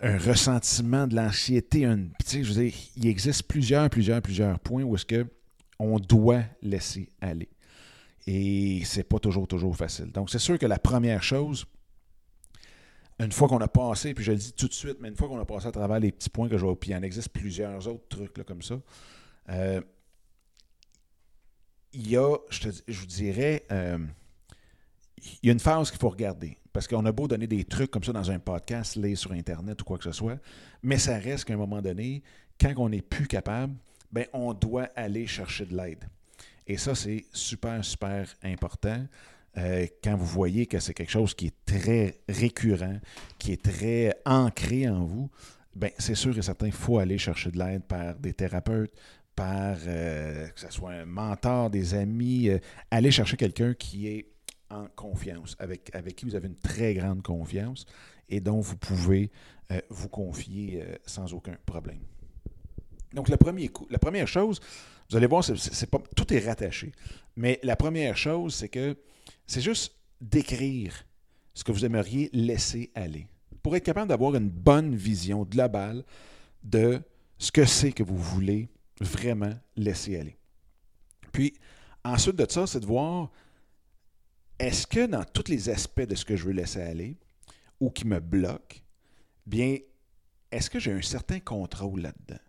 un 0.00 0.18
ressentiment 0.18 1.08
de 1.08 1.16
l'anxiété. 1.16 1.80
Je 2.30 2.38
veux 2.42 2.62
dire, 2.62 2.74
il 2.94 3.08
existe 3.08 3.42
plusieurs, 3.42 3.90
plusieurs, 3.90 4.22
plusieurs 4.22 4.60
points 4.60 4.84
où 4.84 4.94
est-ce 4.94 5.04
que 5.04 5.26
on 5.80 5.98
doit 5.98 6.44
laisser 6.62 7.08
aller. 7.20 7.48
Et 8.30 8.82
c'est 8.84 9.04
pas 9.04 9.18
toujours, 9.18 9.48
toujours 9.48 9.74
facile. 9.74 10.12
Donc, 10.12 10.28
c'est 10.28 10.38
sûr 10.38 10.58
que 10.58 10.66
la 10.66 10.78
première 10.78 11.22
chose, 11.22 11.64
une 13.18 13.32
fois 13.32 13.48
qu'on 13.48 13.62
a 13.62 13.68
passé, 13.68 14.12
puis 14.12 14.22
je 14.22 14.32
le 14.32 14.36
dis 14.36 14.52
tout 14.52 14.68
de 14.68 14.74
suite, 14.74 14.98
mais 15.00 15.08
une 15.08 15.16
fois 15.16 15.28
qu'on 15.28 15.40
a 15.40 15.46
passé 15.46 15.66
à 15.66 15.72
travers 15.72 15.98
les 15.98 16.12
petits 16.12 16.28
points 16.28 16.46
que 16.46 16.58
je 16.58 16.66
vois, 16.66 16.78
puis 16.78 16.90
il 16.90 16.94
en 16.94 17.02
existe 17.02 17.30
plusieurs 17.30 17.88
autres 17.88 18.06
trucs 18.06 18.36
là, 18.36 18.44
comme 18.44 18.60
ça, 18.60 18.78
euh, 19.48 19.80
il 21.94 22.10
y 22.10 22.18
a, 22.18 22.36
je, 22.50 22.68
vous 22.68 23.06
dirais, 23.06 23.64
euh, 23.72 23.96
il 25.42 25.46
y 25.46 25.48
a 25.48 25.54
une 25.54 25.58
phase 25.58 25.90
qu'il 25.90 25.98
faut 25.98 26.10
regarder. 26.10 26.58
Parce 26.74 26.86
qu'on 26.86 27.06
a 27.06 27.12
beau 27.12 27.28
donner 27.28 27.46
des 27.46 27.64
trucs 27.64 27.90
comme 27.90 28.04
ça 28.04 28.12
dans 28.12 28.30
un 28.30 28.38
podcast, 28.38 28.96
lire 28.96 29.16
sur 29.16 29.32
Internet 29.32 29.80
ou 29.80 29.86
quoi 29.86 29.96
que 29.96 30.04
ce 30.04 30.12
soit, 30.12 30.38
mais 30.82 30.98
ça 30.98 31.16
reste 31.16 31.46
qu'à 31.46 31.54
un 31.54 31.56
moment 31.56 31.80
donné, 31.80 32.22
quand 32.60 32.74
on 32.76 32.90
n'est 32.90 33.00
plus 33.00 33.26
capable, 33.26 33.72
ben, 34.12 34.26
on 34.34 34.52
doit 34.52 34.90
aller 34.96 35.26
chercher 35.26 35.64
de 35.64 35.74
l'aide. 35.74 36.04
Et 36.68 36.76
ça, 36.76 36.94
c'est 36.94 37.24
super, 37.32 37.82
super 37.82 38.28
important. 38.42 39.06
Euh, 39.56 39.86
quand 40.04 40.16
vous 40.16 40.26
voyez 40.26 40.66
que 40.66 40.78
c'est 40.78 40.92
quelque 40.92 41.10
chose 41.10 41.34
qui 41.34 41.46
est 41.46 41.64
très 41.64 42.20
récurrent, 42.28 43.00
qui 43.38 43.52
est 43.52 43.62
très 43.62 44.14
ancré 44.26 44.86
en 44.86 45.04
vous, 45.04 45.30
ben 45.74 45.90
c'est 45.98 46.14
sûr 46.14 46.36
et 46.36 46.42
certain, 46.42 46.66
il 46.66 46.72
faut 46.72 46.98
aller 46.98 47.16
chercher 47.16 47.50
de 47.50 47.58
l'aide 47.58 47.84
par 47.84 48.14
des 48.16 48.34
thérapeutes, 48.34 48.92
par 49.34 49.78
euh, 49.86 50.48
que 50.48 50.60
ce 50.60 50.70
soit 50.70 50.92
un 50.92 51.06
mentor, 51.06 51.70
des 51.70 51.94
amis, 51.94 52.50
euh, 52.50 52.58
aller 52.90 53.10
chercher 53.10 53.38
quelqu'un 53.38 53.72
qui 53.72 54.06
est 54.08 54.28
en 54.70 54.86
confiance, 54.94 55.56
avec, 55.58 55.90
avec 55.94 56.16
qui 56.16 56.26
vous 56.26 56.34
avez 56.34 56.48
une 56.48 56.58
très 56.58 56.92
grande 56.92 57.22
confiance 57.22 57.86
et 58.28 58.40
dont 58.40 58.60
vous 58.60 58.76
pouvez 58.76 59.30
vous 59.88 60.08
confier 60.08 60.82
sans 61.06 61.32
aucun 61.32 61.56
problème. 61.64 62.00
Donc, 63.14 63.28
le 63.28 63.36
premier 63.38 63.70
la 63.90 63.98
première 63.98 64.28
chose, 64.28 64.60
vous 65.10 65.16
allez 65.16 65.26
voir, 65.26 65.44
tout 66.14 66.34
est 66.34 66.46
rattaché. 66.46 66.92
Mais 67.36 67.58
la 67.62 67.76
première 67.76 68.16
chose, 68.16 68.54
c'est 68.54 68.68
que 68.68 68.96
c'est 69.46 69.60
juste 69.60 69.94
d'écrire 70.20 71.06
ce 71.54 71.64
que 71.64 71.72
vous 71.72 71.84
aimeriez 71.84 72.30
laisser 72.32 72.90
aller. 72.94 73.26
Pour 73.62 73.74
être 73.74 73.84
capable 73.84 74.08
d'avoir 74.08 74.34
une 74.34 74.50
bonne 74.50 74.94
vision 74.94 75.44
globale 75.44 76.04
de 76.62 77.00
ce 77.38 77.50
que 77.50 77.64
c'est 77.64 77.92
que 77.92 78.02
vous 78.02 78.18
voulez 78.18 78.68
vraiment 79.00 79.54
laisser 79.76 80.18
aller. 80.18 80.36
Puis, 81.32 81.54
ensuite 82.04 82.36
de 82.36 82.46
ça, 82.48 82.66
c'est 82.66 82.80
de 82.80 82.86
voir 82.86 83.30
est-ce 84.58 84.86
que 84.86 85.06
dans 85.06 85.24
tous 85.24 85.48
les 85.48 85.68
aspects 85.68 86.02
de 86.02 86.14
ce 86.14 86.24
que 86.24 86.36
je 86.36 86.44
veux 86.44 86.52
laisser 86.52 86.82
aller 86.82 87.16
ou 87.80 87.90
qui 87.90 88.06
me 88.06 88.20
bloque, 88.20 88.82
bien, 89.46 89.78
est-ce 90.50 90.68
que 90.68 90.80
j'ai 90.80 90.92
un 90.92 91.02
certain 91.02 91.38
contrôle 91.40 92.00
là-dedans? 92.00 92.40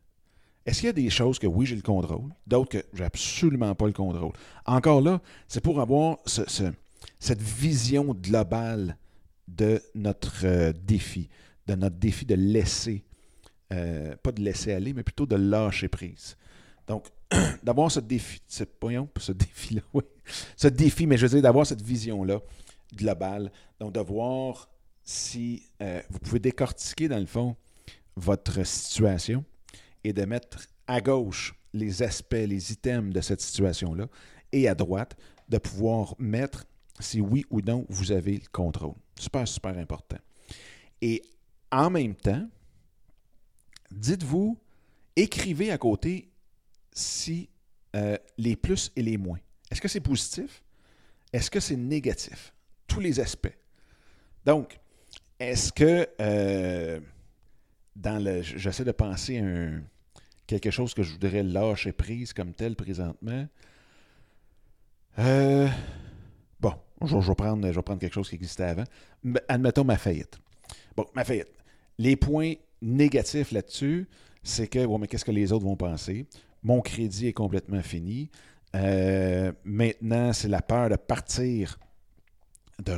Est-ce 0.69 0.81
qu'il 0.81 0.85
y 0.85 0.89
a 0.89 0.93
des 0.93 1.09
choses 1.09 1.39
que 1.39 1.47
oui, 1.47 1.65
j'ai 1.65 1.75
le 1.75 1.81
contrôle, 1.81 2.29
d'autres 2.45 2.69
que 2.69 2.85
j'ai 2.93 3.03
absolument 3.03 3.73
pas 3.73 3.87
le 3.87 3.91
contrôle? 3.91 4.33
Encore 4.67 5.01
là, 5.01 5.19
c'est 5.47 5.61
pour 5.61 5.81
avoir 5.81 6.17
cette 6.27 7.41
vision 7.41 8.13
globale 8.13 8.95
de 9.47 9.81
notre 9.95 10.45
euh, 10.45 10.71
défi, 10.71 11.27
de 11.65 11.73
notre 11.73 11.95
défi 11.95 12.23
de 12.23 12.35
laisser, 12.35 13.03
euh, 13.73 14.15
pas 14.21 14.31
de 14.31 14.43
laisser 14.43 14.71
aller, 14.71 14.93
mais 14.93 15.01
plutôt 15.01 15.25
de 15.25 15.35
lâcher 15.35 15.87
prise. 15.87 16.37
Donc, 16.85 17.07
d'avoir 17.63 17.91
ce 17.91 17.99
défi, 17.99 18.39
ce, 18.47 18.63
ce 19.17 19.31
défi-là, 19.31 19.81
oui, 19.95 20.03
ce 20.55 20.67
défi, 20.67 21.07
mais 21.07 21.17
je 21.17 21.25
veux 21.25 21.33
dire 21.33 21.41
d'avoir 21.41 21.65
cette 21.65 21.81
vision-là 21.81 22.41
globale, 22.95 23.51
donc 23.79 23.93
de 23.93 24.01
voir 24.01 24.69
si 25.03 25.63
euh, 25.81 25.99
vous 26.11 26.19
pouvez 26.19 26.39
décortiquer, 26.39 27.07
dans 27.07 27.17
le 27.17 27.25
fond, 27.25 27.55
votre 28.15 28.63
situation, 28.63 29.43
et 30.03 30.13
de 30.13 30.25
mettre 30.25 30.67
à 30.87 31.01
gauche 31.01 31.55
les 31.73 32.01
aspects, 32.01 32.33
les 32.33 32.71
items 32.71 33.13
de 33.13 33.21
cette 33.21 33.41
situation-là, 33.41 34.07
et 34.51 34.67
à 34.67 34.75
droite, 34.75 35.15
de 35.47 35.57
pouvoir 35.57 36.15
mettre 36.17 36.65
si 36.99 37.21
oui 37.21 37.45
ou 37.49 37.61
non 37.61 37.85
vous 37.89 38.11
avez 38.11 38.33
le 38.33 38.47
contrôle. 38.51 38.95
Super, 39.17 39.47
super 39.47 39.77
important. 39.77 40.17
Et 41.01 41.21
en 41.71 41.89
même 41.89 42.15
temps, 42.15 42.47
dites-vous, 43.91 44.57
écrivez 45.15 45.71
à 45.71 45.77
côté 45.77 46.29
si 46.91 47.49
euh, 47.95 48.17
les 48.37 48.55
plus 48.55 48.91
et 48.95 49.01
les 49.01 49.17
moins. 49.17 49.39
Est-ce 49.69 49.81
que 49.81 49.87
c'est 49.87 49.99
positif? 49.99 50.63
Est-ce 51.31 51.51
que 51.51 51.59
c'est 51.59 51.77
négatif? 51.77 52.53
Tous 52.87 52.99
les 52.99 53.19
aspects. 53.19 53.55
Donc, 54.45 54.79
est-ce 55.39 55.71
que 55.71 56.07
euh, 56.19 56.99
dans 57.95 58.23
le. 58.23 58.41
J'essaie 58.41 58.85
de 58.85 58.91
penser 58.91 59.39
à 59.39 59.43
quelque 60.47 60.71
chose 60.71 60.93
que 60.93 61.03
je 61.03 61.11
voudrais 61.11 61.43
lâcher 61.43 61.91
prise 61.91 62.33
comme 62.33 62.53
tel 62.53 62.75
présentement. 62.75 63.47
Euh, 65.19 65.67
bon, 66.59 66.73
je, 67.05 67.17
vais 67.17 67.35
prendre, 67.35 67.99
quelque 67.99 68.13
chose 68.13 68.29
qui 68.29 68.35
existait 68.35 68.63
avant. 68.63 68.85
Admettons 69.47 69.83
ma 69.83 69.97
faillite. 69.97 70.39
Bon, 70.95 71.05
ma 71.13 71.23
faillite. 71.23 71.51
Les 71.97 72.15
points 72.15 72.53
négatifs 72.81 73.51
là-dessus, 73.51 74.07
c'est 74.43 74.67
que, 74.67 74.85
bon, 74.85 74.97
mais 74.97 75.07
qu'est-ce 75.07 75.25
que 75.25 75.31
les 75.31 75.51
autres 75.51 75.65
vont 75.65 75.75
penser? 75.75 76.25
Mon 76.63 76.81
crédit 76.81 77.27
est 77.27 77.33
complètement 77.33 77.81
fini. 77.81 78.29
Euh, 78.75 79.51
maintenant, 79.63 80.31
c'est 80.33 80.47
la 80.47 80.61
peur 80.61 80.89
de 80.89 80.95
partir, 80.95 81.79
de, 82.79 82.93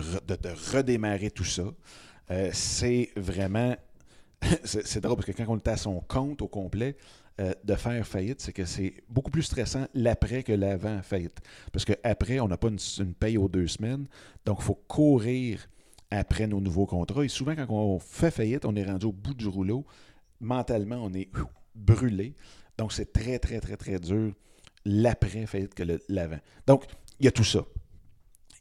redémarrer 0.74 1.32
tout 1.32 1.44
ça. 1.44 1.64
Euh, 2.30 2.50
c'est 2.54 3.10
vraiment. 3.16 3.76
c'est 4.64 5.02
drôle 5.02 5.18
parce 5.18 5.28
que 5.28 5.32
quand 5.32 5.46
on 5.48 5.58
est 5.58 5.68
à 5.68 5.78
son 5.78 6.00
compte 6.02 6.42
au 6.42 6.48
complet, 6.48 6.96
euh, 7.40 7.54
de 7.64 7.76
faire 7.76 8.06
faillite, 8.06 8.42
c'est 8.42 8.52
que 8.52 8.66
c'est 8.66 8.94
beaucoup 9.10 9.32
plus 9.32 9.44
stressant 9.44 9.88
l'après 9.94 10.44
que 10.44 10.52
l'avant 10.52 11.02
faillite. 11.02 11.40
Parce 11.72 11.86
qu'après, 11.86 12.40
on 12.40 12.48
n'a 12.48 12.58
pas 12.58 12.68
une, 12.68 13.14
paye 13.14 13.38
aux 13.38 13.48
deux 13.48 13.68
semaines. 13.68 14.06
Donc, 14.46 14.58
il 14.60 14.64
faut 14.66 14.80
courir 14.88 15.66
après 16.12 16.46
nos 16.46 16.60
nouveaux 16.60 16.86
contrats. 16.86 17.24
Et 17.24 17.30
souvent, 17.30 17.56
quand 17.56 17.70
on 17.70 18.00
fait 18.00 18.32
faillite, 18.32 18.66
on 18.66 18.76
est 18.76 18.84
rendu 18.84 19.06
au 19.08 19.12
bout 19.14 19.34
du 19.34 19.48
rouleau. 19.48 19.86
Mentalement, 20.42 20.98
on 20.98 21.14
est 21.14 21.30
brûlé. 21.74 22.36
Donc, 22.78 22.92
c'est 22.92 23.14
très, 23.14 23.40
très, 23.40 23.60
très, 23.62 23.78
très 23.78 23.98
dur 23.98 24.34
l'après 24.86 25.46
faillite 25.46 25.74
que 25.74 25.84
l'avant. 26.10 26.40
Donc, 26.68 26.84
il 27.20 27.26
y 27.26 27.28
a 27.30 27.32
tout 27.32 27.46
ça. 27.46 27.66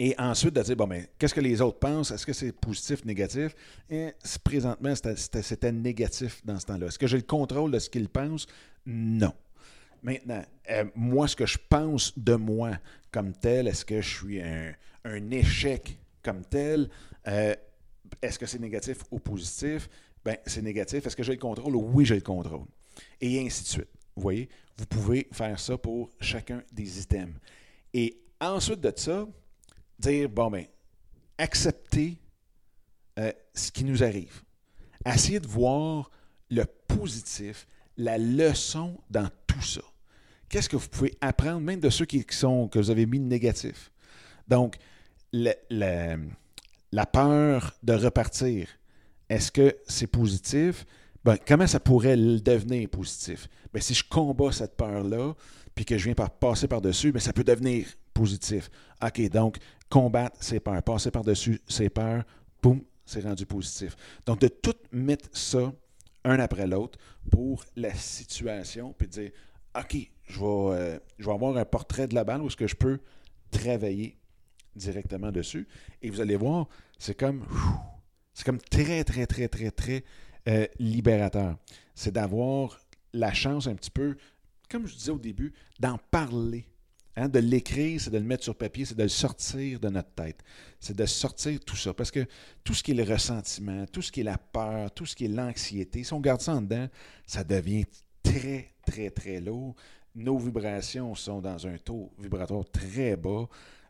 Et 0.03 0.15
ensuite, 0.19 0.55
de 0.55 0.63
dire, 0.63 0.77
bon, 0.77 0.87
mais 0.87 1.11
qu'est-ce 1.19 1.35
que 1.35 1.43
les 1.43 1.61
autres 1.61 1.79
pensent? 1.79 2.11
Est-ce 2.11 2.25
que 2.25 2.33
c'est 2.33 2.53
positif, 2.53 3.05
négatif? 3.05 3.55
Et 3.91 4.15
présentement, 4.43 4.95
c'était 4.95 5.73
négatif 5.73 6.41
dans 6.43 6.59
ce 6.59 6.65
temps-là. 6.65 6.87
Est-ce 6.87 6.99
que 6.99 7.07
j'ai 7.07 7.19
le 7.19 7.23
contrôle 7.23 7.71
de 7.71 7.79
ce 7.79 7.91
qu'ils 7.91 8.09
pensent? 8.09 8.47
Non. 8.87 9.35
Maintenant, 10.03 10.43
euh, 10.71 10.87
moi, 10.95 11.29
ce 11.29 11.37
que 11.37 11.45
je 11.45 11.59
pense 11.69 12.19
de 12.19 12.35
moi 12.35 12.79
comme 13.13 13.35
tel, 13.35 13.69
est-ce 13.69 13.85
que 13.85 14.01
je 14.01 14.09
suis 14.09 14.41
un, 14.41 15.31
échec 15.31 15.99
comme 16.23 16.47
tel? 16.47 16.89
Euh, 17.29 17.55
est-ce 18.23 18.39
que 18.39 18.47
c'est 18.47 18.59
négatif 18.59 19.01
ou 19.11 19.19
positif? 19.19 19.91
Ben, 20.25 20.39
c'est 20.47 20.63
négatif. 20.63 21.07
Est-ce 21.07 21.17
que 21.17 21.23
j'ai 21.23 21.35
le 21.35 21.39
contrôle? 21.39 21.77
Oui, 21.77 22.07
j'ai 22.07 22.15
le 22.15 22.23
contrôle. 22.23 22.65
Et 23.21 23.39
ainsi 23.45 23.65
de 23.65 23.69
suite. 23.69 23.89
Vous 24.17 24.23
voyez, 24.23 24.49
vous 24.79 24.87
pouvez 24.87 25.29
faire 25.31 25.61
ça 25.61 25.77
pour 25.77 26.09
chacun 26.23 26.63
des 26.73 27.01
items. 27.01 27.35
Et 27.93 28.17
ensuite 28.41 28.81
de 28.81 28.93
ça, 28.97 29.29
dire, 30.01 30.29
bon, 30.29 30.51
ben, 30.51 30.67
accepter 31.39 32.19
euh, 33.19 33.33
ce 33.55 33.71
qui 33.71 33.85
nous 33.85 34.03
arrive. 34.03 34.43
Essayer 35.07 35.41
de 35.41 35.47
voir 35.47 36.11
le 36.51 36.65
positif, 36.89 37.67
la 37.97 38.19
leçon 38.19 38.99
dans 39.11 39.29
tout 39.47 39.63
ça. 39.63 39.83
Qu'est-ce 40.49 40.69
que 40.69 40.77
vous 40.77 40.89
pouvez 40.89 41.17
apprendre, 41.21 41.61
même 41.61 41.81
de 41.81 41.91
ceux 41.91 42.05
qui 42.05 42.25
sont, 42.31 42.69
que 42.69 42.79
vous 42.79 42.91
avez 42.91 43.07
mis 43.07 43.21
négatifs? 43.21 43.93
Donc, 44.49 44.77
la 45.33 47.07
peur 47.07 47.77
de 47.83 47.93
repartir, 47.93 48.69
est-ce 49.29 49.53
que 49.53 49.77
c'est 49.87 50.09
positif? 50.09 50.85
Ben, 51.25 51.37
comment 51.47 51.67
ça 51.67 51.79
pourrait 51.79 52.17
devenir 52.17 52.89
positif? 52.89 53.49
Ben, 53.73 53.81
si 53.81 53.95
je 53.95 54.05
combats 54.09 54.51
cette 54.51 54.77
peur-là, 54.77 55.35
puis 55.75 55.85
que 55.85 55.97
je 55.97 56.05
viens 56.05 56.15
par 56.15 56.31
passer 56.31 56.67
par-dessus, 56.67 57.13
ben, 57.13 57.21
ça 57.21 57.33
peut 57.33 57.45
devenir 57.45 57.87
positif. 58.15 58.71
OK, 59.03 59.29
donc, 59.31 59.59
combattre 59.89 60.43
ses 60.43 60.61
peurs, 60.61 60.83
passer 60.83 61.11
par-dessus 61.11 61.61
ses 61.69 61.89
peurs, 61.89 62.25
boum, 62.63 62.83
c'est 63.05 63.23
rendu 63.23 63.47
positif. 63.47 63.97
Donc, 64.27 64.41
de 64.41 64.49
tout 64.49 64.77
mettre 64.93 65.29
ça 65.37 65.73
un 66.25 66.39
après 66.39 66.67
l'autre 66.67 66.99
pour 67.31 67.65
la 67.77 67.95
situation, 67.95 68.95
puis 68.97 69.09
de 69.09 69.13
dire, 69.13 69.31
OK, 69.79 69.97
je 70.25 70.39
vais, 70.39 70.47
euh, 70.47 70.99
je 71.19 71.27
vais 71.27 71.33
avoir 71.33 71.57
un 71.57 71.65
portrait 71.65 72.07
de 72.07 72.15
la 72.15 72.25
balle 72.25 72.43
où 72.43 72.47
est-ce 72.47 72.57
que 72.57 72.67
je 72.67 72.77
peux 72.77 73.01
travailler 73.51 74.17
directement 74.77 75.33
dessus. 75.33 75.67
Et 76.03 76.11
vous 76.11 76.21
allez 76.21 76.37
voir, 76.37 76.69
c'est 76.99 77.19
comme, 77.19 77.45
c'est 78.33 78.45
comme 78.45 78.61
très, 78.61 79.05
très, 79.05 79.27
très, 79.27 79.49
très, 79.49 79.71
très 79.71 80.05
euh, 80.49 80.67
libérateur. 80.79 81.57
C'est 81.95 82.13
d'avoir 82.13 82.81
la 83.13 83.33
chance 83.33 83.67
un 83.67 83.75
petit 83.75 83.91
peu, 83.91 84.17
comme 84.69 84.87
je 84.87 84.95
disais 84.95 85.11
au 85.11 85.19
début, 85.19 85.53
d'en 85.79 85.99
parler 86.11 86.67
Hein, 87.17 87.29
de 87.29 87.41
l'écrire, 87.41 88.01
c'est 88.01 88.11
de 88.11 88.19
le 88.19 88.25
mettre 88.25 88.45
sur 88.45 88.55
papier, 88.55 88.85
c'est 88.85 88.97
de 88.97 89.03
le 89.03 89.09
sortir 89.09 89.81
de 89.81 89.89
notre 89.89 90.11
tête. 90.11 90.43
C'est 90.79 90.97
de 90.97 91.07
sortir 91.07 91.59
tout 91.61 91.77
ça. 91.77 91.93
Parce 91.93 92.11
que 92.11 92.25
tout 92.63 92.73
ce 92.73 92.83
qui 92.83 92.93
est 92.93 92.95
le 92.95 93.03
ressentiment, 93.03 93.85
tout 93.87 94.01
ce 94.01 94.13
qui 94.13 94.21
est 94.21 94.25
la 94.25 94.39
peur, 94.39 94.91
tout 94.93 95.07
ce 95.07 95.17
qui 95.17 95.25
est 95.25 95.29
l'anxiété, 95.29 96.05
si 96.05 96.13
on 96.13 96.21
garde 96.21 96.41
ça 96.41 96.55
en 96.55 96.63
dedans, 96.63 96.87
ça 97.27 97.43
devient 97.43 97.85
très, 98.23 98.71
très, 98.87 99.11
très 99.11 99.41
lourd. 99.41 99.75
Nos 100.15 100.39
vibrations 100.39 101.15
sont 101.15 101.41
dans 101.41 101.67
un 101.67 101.79
taux 101.79 102.13
vibratoire 102.19 102.65
très 102.71 103.17
bas. 103.17 103.49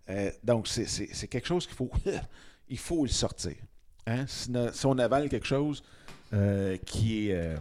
Euh, 0.09 0.31
donc, 0.43 0.67
c'est 0.67 1.29
quelque 1.29 1.47
chose 1.47 1.67
qu'il 1.67 1.77
faut, 1.77 1.91
il 2.69 2.79
faut 2.79 3.05
le 3.05 3.11
sortir. 3.11 3.57
Hein? 4.07 4.25
Si, 4.27 4.51
on 4.87 4.99
avale 4.99 5.29
quelque 5.29 5.47
chose 5.47 5.83
euh, 6.33 6.79
qui 6.79 7.29
est, 7.29 7.35
euh, 7.35 7.57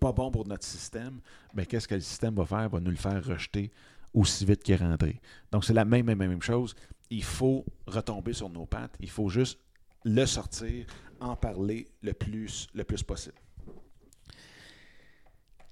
pas 0.00 0.12
bon 0.12 0.30
pour 0.30 0.46
notre 0.46 0.64
système, 0.64 1.18
ben, 1.52 1.66
qu'est-ce 1.66 1.88
que 1.88 1.96
le 1.96 2.00
système 2.00 2.34
va 2.34 2.46
faire? 2.46 2.64
Il 2.64 2.70
va 2.70 2.80
nous 2.80 2.90
le 2.90 2.96
faire 2.96 3.22
rejeter 3.24 3.70
aussi 4.16 4.44
vite 4.44 4.62
qu'il 4.62 4.74
est 4.74 4.78
rentré. 4.78 5.20
Donc, 5.52 5.64
c'est 5.64 5.74
la 5.74 5.84
même, 5.84 6.06
même, 6.06 6.18
même 6.18 6.42
chose. 6.42 6.74
Il 7.10 7.22
faut 7.22 7.64
retomber 7.86 8.32
sur 8.32 8.48
nos 8.48 8.66
pattes. 8.66 8.96
Il 8.98 9.10
faut 9.10 9.28
juste 9.28 9.60
le 10.04 10.24
sortir, 10.26 10.86
en 11.20 11.36
parler 11.36 11.86
le 12.02 12.12
plus, 12.12 12.66
le 12.74 12.84
plus 12.84 13.02
possible. 13.02 13.36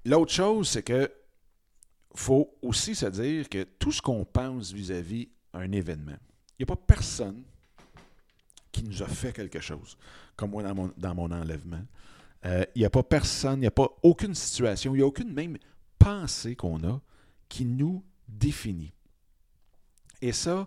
L'autre 0.05 0.33
chose, 0.33 0.69
c'est 0.69 0.83
que 0.83 1.11
faut 2.15 2.55
aussi 2.63 2.95
se 2.95 3.07
dire 3.07 3.49
que 3.49 3.65
tout 3.65 3.91
ce 3.91 4.01
qu'on 4.01 4.25
pense 4.25 4.73
vis-à-vis 4.73 5.29
un 5.53 5.73
événement, 5.73 6.17
il 6.59 6.65
n'y 6.65 6.73
a 6.73 6.77
pas 6.77 6.77
personne 6.77 7.43
qui 8.71 8.85
nous 8.85 9.03
a 9.03 9.09
fait 9.09 9.33
quelque 9.33 9.61
chose, 9.61 9.97
comme 10.37 10.51
moi 10.51 10.63
dans 10.63 10.75
mon, 10.75 10.93
dans 10.97 11.15
mon 11.15 11.31
enlèvement. 11.31 11.83
Euh, 12.45 12.65
il 12.75 12.81
n'y 12.81 12.85
a 12.85 12.91
pas 12.91 13.03
personne, 13.03 13.59
il 13.59 13.61
n'y 13.63 13.67
a 13.67 13.73
pas 13.73 13.89
aucune 14.03 14.35
situation, 14.35 14.95
il 14.95 14.99
n'y 14.99 15.03
a 15.03 15.07
aucune 15.07 15.33
même 15.33 15.57
pensée 15.99 16.55
qu'on 16.55 16.85
a 16.85 17.01
qui 17.49 17.65
nous 17.65 18.05
défini. 18.29 18.93
Et 20.21 20.33
ça, 20.33 20.67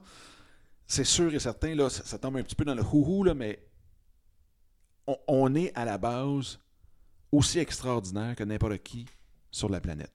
c'est 0.86 1.04
sûr 1.04 1.34
et 1.34 1.40
certain, 1.40 1.76
là, 1.76 1.90
ça, 1.90 2.18
tombe 2.18 2.38
un 2.38 2.44
petit 2.44 2.56
peu 2.56 2.66
dans 2.66 2.76
le 2.76 2.84
houhou, 2.84 3.24
là, 3.24 3.34
mais 3.34 3.60
on, 5.28 5.54
est 5.56 5.74
à 5.76 5.86
la 5.86 5.98
base 5.98 6.60
aussi 7.32 7.60
extraordinaire 7.60 8.36
que 8.36 8.44
n'importe 8.44 8.78
qui 8.80 9.06
sur 9.52 9.70
la 9.70 9.80
planète. 9.80 10.12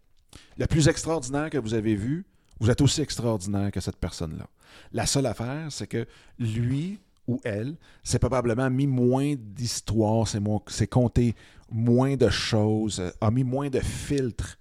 Le 0.56 0.66
plus 0.66 0.88
extraordinaire 0.88 1.50
que 1.50 1.58
vous 1.58 1.74
avez 1.74 1.94
vu, 1.94 2.26
vous 2.60 2.70
êtes 2.70 2.80
aussi 2.80 3.02
extraordinaire 3.02 3.70
que 3.70 3.80
cette 3.80 3.96
personne-là. 3.96 4.46
La 4.92 5.06
seule 5.06 5.26
affaire, 5.26 5.70
c'est 5.70 5.86
que 5.86 6.06
lui 6.38 6.98
ou 7.26 7.40
elle 7.44 7.76
s'est 8.02 8.18
probablement 8.18 8.70
mis 8.70 8.86
moins 8.86 9.34
d'histoire, 9.36 10.26
c'est 10.68 10.86
compté 10.86 11.34
moins 11.70 12.16
de 12.16 12.28
choses, 12.28 13.02
a 13.20 13.30
mis 13.30 13.44
moins 13.44 13.70
de 13.70 13.80
filtres 13.80 14.58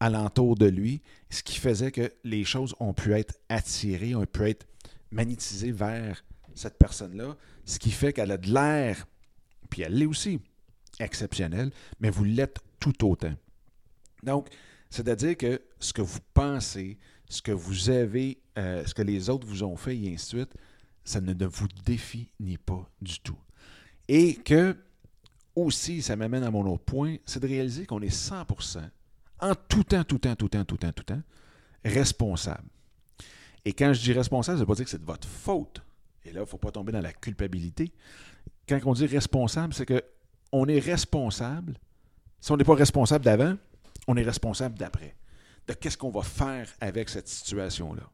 alentour 0.00 0.56
de 0.56 0.66
lui, 0.66 1.02
ce 1.30 1.42
qui 1.42 1.58
faisait 1.58 1.90
que 1.90 2.12
les 2.24 2.44
choses 2.44 2.74
ont 2.80 2.92
pu 2.92 3.12
être 3.14 3.38
attirées, 3.48 4.14
ont 4.14 4.26
pu 4.26 4.48
être 4.48 4.66
magnétisées 5.10 5.72
vers 5.72 6.24
cette 6.54 6.78
personne-là, 6.78 7.36
ce 7.64 7.78
qui 7.78 7.90
fait 7.90 8.12
qu'elle 8.12 8.32
a 8.32 8.38
de 8.38 8.52
l'air, 8.52 9.06
puis 9.70 9.82
elle 9.82 9.94
l'est 9.94 10.06
aussi, 10.06 10.40
exceptionnelle, 10.98 11.70
mais 12.00 12.10
vous 12.10 12.24
l'êtes 12.24 12.58
tout 12.80 13.06
autant. 13.06 13.34
Donc, 14.22 14.48
c'est-à-dire 14.90 15.36
que 15.36 15.60
ce 15.78 15.92
que 15.92 16.02
vous 16.02 16.20
pensez, 16.32 16.98
ce 17.28 17.42
que 17.42 17.52
vous 17.52 17.90
avez, 17.90 18.38
euh, 18.58 18.84
ce 18.84 18.94
que 18.94 19.02
les 19.02 19.28
autres 19.28 19.46
vous 19.46 19.62
ont 19.62 19.76
fait, 19.76 19.96
et 19.96 20.14
ainsi 20.14 20.36
de 20.36 20.40
suite, 20.40 20.54
ça 21.04 21.20
ne 21.20 21.46
vous 21.46 21.68
définit 21.84 22.58
pas 22.58 22.88
du 23.00 23.20
tout. 23.20 23.38
Et 24.08 24.34
que, 24.34 24.76
aussi, 25.54 26.02
ça 26.02 26.16
m'amène 26.16 26.42
à 26.42 26.50
mon 26.50 26.66
autre 26.70 26.84
point, 26.84 27.16
c'est 27.24 27.40
de 27.40 27.46
réaliser 27.46 27.86
qu'on 27.86 28.02
est 28.02 28.14
100% 28.14 28.82
en 29.40 29.54
tout 29.54 29.84
temps, 29.84 30.04
tout 30.04 30.18
temps, 30.18 30.34
tout 30.34 30.48
temps, 30.48 30.64
tout 30.64 30.76
temps, 30.76 30.92
tout 30.92 31.02
temps, 31.02 31.22
responsable. 31.84 32.68
Et 33.64 33.72
quand 33.72 33.92
je 33.92 34.00
dis 34.00 34.12
responsable, 34.12 34.58
ça 34.58 34.60
ne 34.62 34.66
veut 34.66 34.66
pas 34.66 34.74
dire 34.74 34.84
que 34.84 34.90
c'est 34.90 35.00
de 35.00 35.04
votre 35.04 35.28
faute. 35.28 35.82
Et 36.24 36.28
là, 36.28 36.40
il 36.40 36.40
ne 36.40 36.44
faut 36.44 36.58
pas 36.58 36.70
tomber 36.70 36.92
dans 36.92 37.00
la 37.00 37.12
culpabilité. 37.12 37.92
Quand 38.68 38.78
on 38.84 38.92
dit 38.94 39.06
responsable, 39.06 39.74
c'est 39.74 39.86
qu'on 39.86 40.66
est 40.66 40.78
responsable. 40.78 41.78
Si 42.40 42.52
on 42.52 42.56
n'est 42.56 42.64
pas 42.64 42.74
responsable 42.74 43.24
d'avant, 43.24 43.56
on 44.06 44.16
est 44.16 44.22
responsable 44.22 44.78
d'après. 44.78 45.16
De 45.66 45.72
qu'est-ce 45.72 45.98
qu'on 45.98 46.10
va 46.10 46.22
faire 46.22 46.68
avec 46.80 47.08
cette 47.08 47.28
situation-là. 47.28 48.04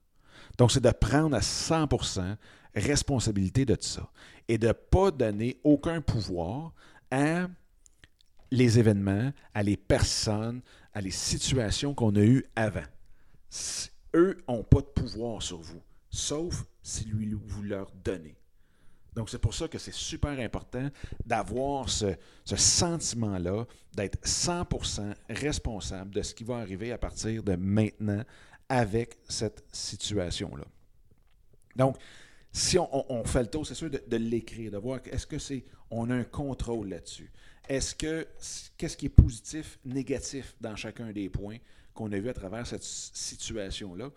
Donc, 0.58 0.72
c'est 0.72 0.82
de 0.82 0.90
prendre 0.90 1.36
à 1.36 1.40
100% 1.40 2.36
responsabilité 2.74 3.64
de 3.64 3.74
tout 3.74 3.86
ça 3.86 4.08
et 4.48 4.58
de 4.58 4.68
ne 4.68 4.72
pas 4.72 5.10
donner 5.10 5.60
aucun 5.64 6.00
pouvoir 6.00 6.72
à 7.10 7.48
les 8.52 8.78
événements, 8.78 9.32
à 9.54 9.62
les 9.62 9.76
personnes, 9.76 10.60
à 10.92 11.00
les 11.00 11.10
situations 11.10 11.94
qu'on 11.94 12.14
a 12.16 12.20
eues 12.20 12.44
avant. 12.54 12.84
Eux 14.14 14.36
n'ont 14.46 14.62
pas 14.62 14.82
de 14.82 14.86
pouvoir 14.86 15.42
sur 15.42 15.58
vous, 15.58 15.80
sauf 16.10 16.64
si 16.82 17.06
lui, 17.06 17.32
vous 17.32 17.62
leur 17.62 17.90
donnez. 18.04 18.36
Donc, 19.14 19.30
c'est 19.30 19.38
pour 19.38 19.54
ça 19.54 19.68
que 19.68 19.78
c'est 19.78 19.94
super 19.94 20.38
important 20.38 20.88
d'avoir 21.24 21.88
ce, 21.88 22.14
ce 22.44 22.56
sentiment-là, 22.56 23.66
d'être 23.94 24.18
100% 24.22 25.14
responsable 25.30 26.14
de 26.14 26.22
ce 26.22 26.34
qui 26.34 26.44
va 26.44 26.56
arriver 26.56 26.92
à 26.92 26.98
partir 26.98 27.42
de 27.42 27.56
maintenant 27.56 28.22
avec 28.68 29.18
cette 29.28 29.64
situation-là. 29.72 30.64
Donc, 31.76 31.96
si 32.52 32.78
on, 32.78 33.24
fait 33.24 33.40
le 33.40 33.46
tour, 33.46 33.66
c'est 33.66 33.74
sûr 33.74 33.88
de, 33.88 34.16
l'écrire, 34.16 34.70
de 34.70 34.76
voir 34.76 35.00
est-ce 35.06 35.26
que 35.26 35.38
c'est 35.38 35.64
on 35.90 36.10
a 36.10 36.14
un 36.14 36.24
contrôle 36.24 36.88
là-dessus. 36.88 37.32
Est-ce 37.68 37.94
que 37.94 38.26
qu'est-ce 38.76 38.96
qui 38.96 39.06
est 39.06 39.08
positif, 39.08 39.78
négatif 39.84 40.54
dans 40.60 40.76
chacun 40.76 41.12
des 41.12 41.28
points 41.28 41.58
qu'on 41.94 42.10
a 42.12 42.18
vu 42.18 42.28
à 42.28 42.34
travers 42.34 42.66
cette 42.66 42.82
situation-là? 42.82 44.10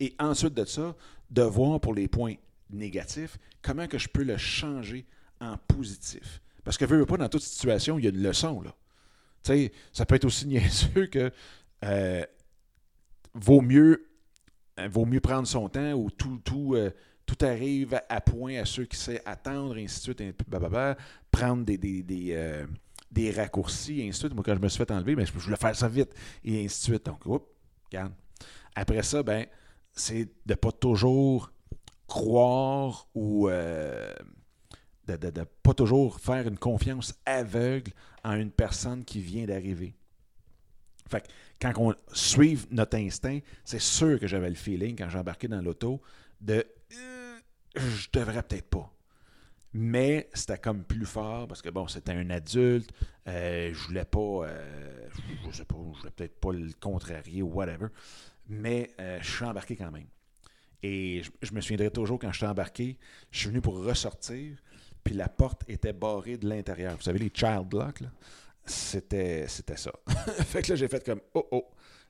Et 0.00 0.14
ensuite 0.18 0.54
de 0.54 0.64
ça, 0.64 0.94
de 1.30 1.42
voir 1.42 1.80
pour 1.80 1.94
les 1.94 2.08
points 2.08 2.34
négatifs, 2.70 3.38
comment 3.62 3.86
que 3.86 3.98
je 3.98 4.08
peux 4.08 4.24
le 4.24 4.36
changer 4.36 5.06
en 5.40 5.56
positif? 5.56 6.40
Parce 6.64 6.76
que, 6.76 6.84
veux, 6.84 7.06
pas, 7.06 7.16
dans 7.16 7.28
toute 7.28 7.42
situation, 7.42 7.98
il 7.98 8.04
y 8.04 8.08
a 8.08 8.10
une 8.10 8.22
leçon, 8.22 8.60
là. 8.60 8.74
Ça 9.92 10.04
peut 10.06 10.16
être 10.16 10.24
aussi 10.24 10.46
niaiseux 10.48 11.06
que 11.06 11.30
euh, 11.84 12.24
vaut 13.34 13.60
mieux 13.60 14.08
euh, 14.78 14.88
vaut 14.88 15.06
mieux 15.06 15.20
prendre 15.20 15.46
son 15.46 15.68
temps 15.68 15.92
ou 15.92 16.10
tout, 16.10 16.38
tout, 16.44 16.74
euh, 16.74 16.90
tout 17.24 17.38
arrive 17.44 18.00
à, 18.08 18.20
point 18.20 18.56
à 18.56 18.64
ceux 18.64 18.84
qui 18.84 18.96
savent 18.96 19.20
attendre, 19.24 19.78
et 19.78 19.84
ainsi 19.84 19.98
de 19.98 20.02
suite, 20.02 20.20
et 20.20 20.34
prendre 21.30 21.64
des, 21.64 21.78
des, 21.78 22.02
des, 22.02 22.64
des, 23.16 23.30
raccourcis, 23.30 24.00
et 24.00 24.08
ainsi 24.08 24.18
de 24.20 24.26
suite. 24.26 24.34
Moi, 24.34 24.44
quand 24.44 24.54
je 24.54 24.60
me 24.60 24.68
suis 24.68 24.78
fait 24.78 24.90
enlever, 24.90 25.16
ben, 25.16 25.26
je 25.26 25.32
voulais 25.32 25.56
faire 25.56 25.74
ça 25.74 25.88
vite, 25.88 26.14
et 26.44 26.64
ainsi 26.64 26.80
de 26.80 26.84
suite. 26.94 27.06
Donc, 27.06 27.24
oups, 27.26 27.46
regarde. 27.86 28.12
Après 28.74 29.02
ça, 29.02 29.22
ben, 29.22 29.46
c'est 29.92 30.24
de 30.24 30.30
ne 30.50 30.54
pas 30.54 30.72
toujours 30.72 31.50
croire 32.06 33.08
ou 33.14 33.48
de 33.48 34.14
ne 35.06 35.44
pas 35.62 35.74
toujours 35.74 36.20
faire 36.20 36.46
une 36.46 36.58
confiance 36.58 37.14
aveugle 37.24 37.92
en 38.22 38.34
une 38.34 38.50
personne 38.50 39.04
qui 39.04 39.20
vient 39.20 39.46
d'arriver. 39.46 39.94
Fait 41.08 41.20
que 41.20 41.28
quand 41.60 41.72
on 41.76 41.94
suit 42.12 42.58
notre 42.70 42.96
instinct, 42.96 43.38
c'est 43.64 43.80
sûr 43.80 44.18
que 44.18 44.26
j'avais 44.26 44.48
le 44.48 44.56
feeling 44.56 44.96
quand 44.96 45.08
j'ai 45.08 45.18
embarqué 45.18 45.48
dans 45.48 45.62
l'auto 45.62 46.00
de 46.40 46.66
euh, 46.92 47.38
je 47.76 48.08
devrais 48.12 48.42
peut-être 48.42 48.68
pas. 48.68 48.92
Mais 49.72 50.28
c'était 50.32 50.58
comme 50.58 50.84
plus 50.84 51.04
fort 51.04 51.46
parce 51.48 51.60
que 51.60 51.68
bon, 51.68 51.86
c'était 51.86 52.12
un 52.12 52.30
adulte, 52.30 52.90
euh, 53.28 53.72
je 53.74 53.86
voulais 53.86 54.04
pas, 54.04 54.18
euh, 54.18 55.08
je 55.50 55.56
sais 55.56 55.64
pas, 55.64 55.76
je 55.92 55.98
voulais 55.98 56.10
peut-être 56.10 56.40
pas 56.40 56.52
le 56.52 56.70
contrarier 56.80 57.42
ou 57.42 57.48
whatever, 57.48 57.88
mais 58.48 58.90
je 58.98 59.30
suis 59.30 59.44
embarqué 59.44 59.76
quand 59.76 59.90
même. 59.90 60.06
Et 60.82 61.22
je, 61.42 61.52
me 61.52 61.60
souviendrai 61.60 61.90
toujours 61.90 62.18
quand 62.18 62.30
je 62.30 62.36
suis 62.38 62.46
embarqué, 62.46 62.98
je 63.30 63.40
suis 63.40 63.48
venu 63.48 63.60
pour 63.60 63.82
ressortir, 63.82 64.56
puis 65.02 65.14
la 65.14 65.28
porte 65.28 65.62
était 65.68 65.92
barrée 65.92 66.36
de 66.36 66.48
l'intérieur. 66.48 66.96
Vous 66.96 67.02
savez, 67.02 67.18
les 67.18 67.32
child 67.32 67.72
locks? 67.72 68.02
C'était, 68.64 69.46
c'était 69.48 69.76
ça. 69.76 69.92
fait 70.44 70.62
que 70.62 70.70
là, 70.70 70.76
j'ai 70.76 70.88
fait 70.88 71.04
comme 71.04 71.20
Oh 71.34 71.46
oh. 71.50 71.68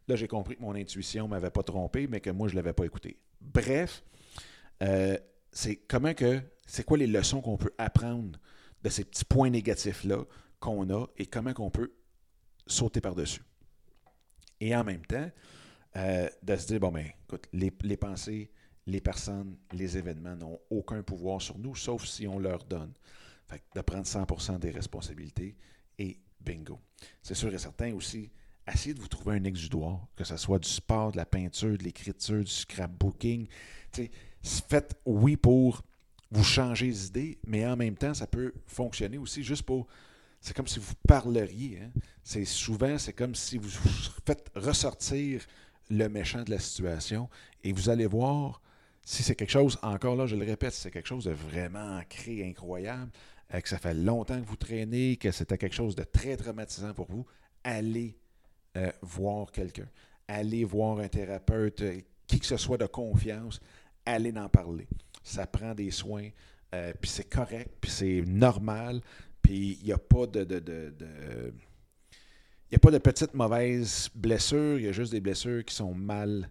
Là, 0.09 0.17
j'ai 0.17 0.29
compris 0.29 0.57
que 0.57 0.63
mon 0.63 0.75
intuition 0.75 1.27
m'avait 1.27 1.51
pas 1.51 1.63
trompé, 1.63 2.07
mais 2.07 2.21
que 2.21 2.31
moi, 2.31 2.49
je 2.49 2.55
l'avais 2.55 2.73
pas 2.73 2.85
écouté. 2.85 3.19
Bref, 3.41 4.03
euh, 4.83 5.19
c'est 5.51 5.77
comment 5.77 6.15
que. 6.15 6.41
C'est 6.67 6.85
quoi 6.85 6.99
les 6.99 7.07
leçons 7.07 7.41
qu'on 7.41 7.57
peut 7.57 7.73
apprendre 7.79 8.39
de 8.83 8.89
ces 8.89 9.05
petits 9.05 9.25
points 9.25 9.51
négatifs-là 9.51 10.25
qu'on 10.61 10.91
a 10.91 11.07
et 11.17 11.27
comment 11.27 11.53
qu'on 11.53 11.71
peut 11.71 11.93
sauter 12.67 13.01
par-dessus? 13.01 13.43
Et 14.61 14.75
en 14.75 14.85
même 14.85 15.05
temps, 15.05 15.31
euh, 15.97 16.29
de 16.43 16.57
se 16.57 16.67
dire, 16.67 16.81
bon, 16.81 16.93
ben, 16.93 17.07
écoute, 17.25 17.47
les, 17.53 17.97
pensées, 17.97 18.51
les 18.87 19.01
personnes, 19.01 19.57
les 19.73 19.97
événements 19.97 20.37
n'ont 20.37 20.59
aucun 20.71 21.03
pouvoir 21.03 21.41
sur 21.41 21.59
nous, 21.59 21.75
sauf 21.75 22.05
si 22.05 22.27
on 22.27 22.39
leur 22.39 22.65
donne. 22.65 22.93
Fait 23.47 23.63
de 23.75 23.81
prendre 23.81 24.05
100% 24.05 24.59
des 24.59 24.71
responsabilités 24.71 25.57
et 25.99 26.19
bingo. 26.41 26.81
C'est 27.23 27.35
sûr 27.35 27.55
et 27.55 27.59
certain 27.59 27.95
aussi, 27.95 28.31
essayez 28.71 28.95
de 28.95 29.01
vous 29.01 29.09
trouver 29.09 29.37
un 29.37 29.45
exudoire, 29.45 30.07
que 30.17 30.25
ce 30.25 30.37
soit 30.37 30.59
du 30.59 30.69
sport, 30.69 31.13
de 31.13 31.17
la 31.17 31.27
peinture, 31.27 31.79
de 31.79 31.85
l'écriture, 31.85 32.43
du 32.43 32.51
scrapbooking. 32.51 33.47
Faites 34.43 34.97
oui 35.07 35.37
pour 35.37 35.83
vous 36.31 36.45
changer 36.45 36.91
d'idée, 36.91 37.39
mais 37.47 37.67
en 37.67 37.77
même 37.77 37.97
temps, 37.97 38.15
ça 38.15 38.27
peut 38.27 38.53
fonctionner 38.67 39.19
aussi 39.19 39.43
juste 39.43 39.63
pour. 39.63 39.87
C'est 40.41 40.55
comme 40.55 40.67
si 40.67 40.79
vous 40.79 40.95
parleriez. 41.09 41.81
Hein. 41.83 41.91
C'est 42.23 42.45
souvent, 42.45 42.99
c'est 42.99 43.13
comme 43.13 43.35
si 43.35 43.59
vous 43.59 43.71
faites 44.25 44.51
ressortir 44.55 45.43
le 45.89 46.09
méchant 46.09 46.43
de 46.43 46.51
la 46.51 46.59
situation 46.59 47.29
et 47.63 47.73
vous 47.73 47.89
allez 47.89 48.07
voir 48.07 48.61
si 49.05 49.23
c'est 49.23 49.37
quelque 49.37 49.51
chose, 49.51 49.79
encore 49.83 50.17
là, 50.17 50.27
je 50.27 50.35
le 50.35 50.45
répète, 50.45 50.73
si 50.73 50.81
c'est 50.81 50.91
quelque 50.91 51.07
chose 51.07 51.25
de 51.25 51.31
vraiment 51.31 51.99
ancré, 51.99 52.45
incroyable, 52.45 53.13
euh, 53.55 53.61
que 53.61 53.69
ça 53.69 53.79
fait 53.79 53.95
longtemps 53.95 54.41
que 54.41 54.47
vous 54.47 54.57
traînez, 54.57 55.17
que 55.17 55.31
c'était 55.31 55.57
quelque 55.57 55.77
chose 55.77 55.95
de 55.95 56.03
très 56.03 56.37
traumatisant 56.37 56.93
pour 56.93 57.07
vous, 57.09 57.25
allez 57.63 58.19
euh, 58.77 58.91
voir 59.03 59.53
quelqu'un. 59.53 59.89
Allez 60.27 60.65
voir 60.65 60.99
un 60.99 61.09
thérapeute, 61.09 61.83
euh, 61.83 62.01
qui 62.27 62.41
que 62.41 62.47
ce 62.47 62.57
soit 62.57 62.79
de 62.79 62.87
confiance, 62.87 63.61
allez 64.05 64.37
en 64.37 64.49
parler. 64.49 64.89
Ça 65.29 65.47
prend 65.47 65.75
des 65.75 65.91
soins, 65.91 66.29
puis 66.71 67.11
c'est 67.11 67.29
correct, 67.29 67.71
puis 67.81 67.91
c'est 67.91 68.23
normal, 68.27 69.01
puis 69.43 69.79
il 69.81 69.87
n'y 69.87 69.93
a 69.93 69.99
pas 69.99 70.27
de, 70.27 70.45
de, 70.45 70.59
de, 70.61 71.53
il 72.71 72.77
a 72.77 72.79
pas 72.79 72.91
de 72.91 72.99
petites 72.99 73.35
mauvaises 73.35 74.09
blessures, 74.15 74.79
il 74.79 74.85
y 74.85 74.89
a 74.89 74.93
juste 74.93 75.13
des 75.13 75.21
blessures 75.21 75.65
qui 75.65 75.75
sont 75.75 75.95
mal 75.95 76.49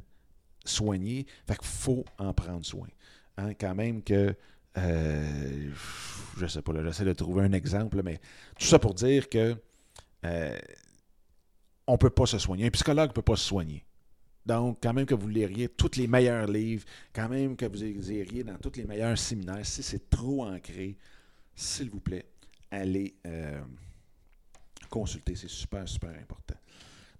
soignées. 0.63 1.25
Fait 1.45 1.57
qu'il 1.57 1.67
faut 1.67 2.05
en 2.17 2.33
prendre 2.33 2.65
soin. 2.65 2.87
Hein, 3.37 3.53
quand 3.53 3.75
même 3.75 4.01
que 4.01 4.35
euh, 4.77 5.71
je 6.37 6.47
sais 6.47 6.61
pas, 6.61 6.73
j'essaie 6.83 7.05
de 7.05 7.13
trouver 7.13 7.43
un 7.43 7.53
exemple, 7.53 8.01
mais 8.03 8.19
tout 8.57 8.65
ça 8.65 8.79
pour 8.79 8.93
dire 8.93 9.29
que 9.29 9.55
euh, 10.25 10.59
on 11.87 11.97
peut 11.97 12.09
pas 12.09 12.25
se 12.25 12.39
soigner. 12.39 12.65
Un 12.67 12.71
psychologue 12.71 13.09
ne 13.09 13.13
peut 13.13 13.21
pas 13.21 13.35
se 13.35 13.43
soigner. 13.45 13.84
Donc, 14.45 14.77
quand 14.81 14.93
même 14.93 15.05
que 15.05 15.15
vous 15.15 15.27
liriez 15.27 15.69
tous 15.69 15.97
les 15.97 16.07
meilleurs 16.07 16.47
livres, 16.47 16.85
quand 17.13 17.29
même 17.29 17.55
que 17.55 17.65
vous 17.65 18.11
iriez 18.11 18.43
dans 18.43 18.57
tous 18.57 18.73
les 18.77 18.85
meilleurs 18.85 19.17
séminaires, 19.17 19.65
si 19.65 19.81
c'est 19.81 20.09
trop 20.09 20.45
ancré, 20.45 20.97
s'il 21.55 21.89
vous 21.89 21.99
plaît, 21.99 22.25
allez 22.69 23.15
euh, 23.25 23.61
consulter. 24.89 25.35
C'est 25.35 25.49
super, 25.49 25.87
super 25.87 26.11
important. 26.11 26.55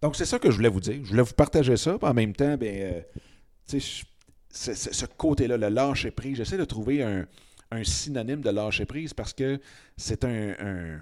Donc, 0.02 0.16
c'est 0.16 0.26
ça 0.26 0.38
que 0.38 0.52
je 0.52 0.58
voulais 0.58 0.70
vous 0.70 0.82
dire. 0.82 1.00
Je 1.04 1.10
voulais 1.10 1.24
vous 1.24 1.34
partager 1.34 1.78
ça. 1.78 1.98
En 2.00 2.14
même 2.14 2.34
temps, 2.34 2.58
ben, 2.58 3.04
euh, 3.72 3.80
ce 4.52 5.06
côté-là, 5.06 5.58
le 5.58 5.70
lâcher 5.70 6.12
prise, 6.12 6.38
j'essaie 6.38 6.58
de 6.58 6.66
trouver 6.66 7.04
un, 7.04 7.26
synonyme 7.84 8.42
de 8.42 8.52
lâcher 8.52 8.86
prise 8.86 9.14
parce 9.14 9.34
que 9.34 9.60
c'est 9.98 10.24
un, 10.24 11.02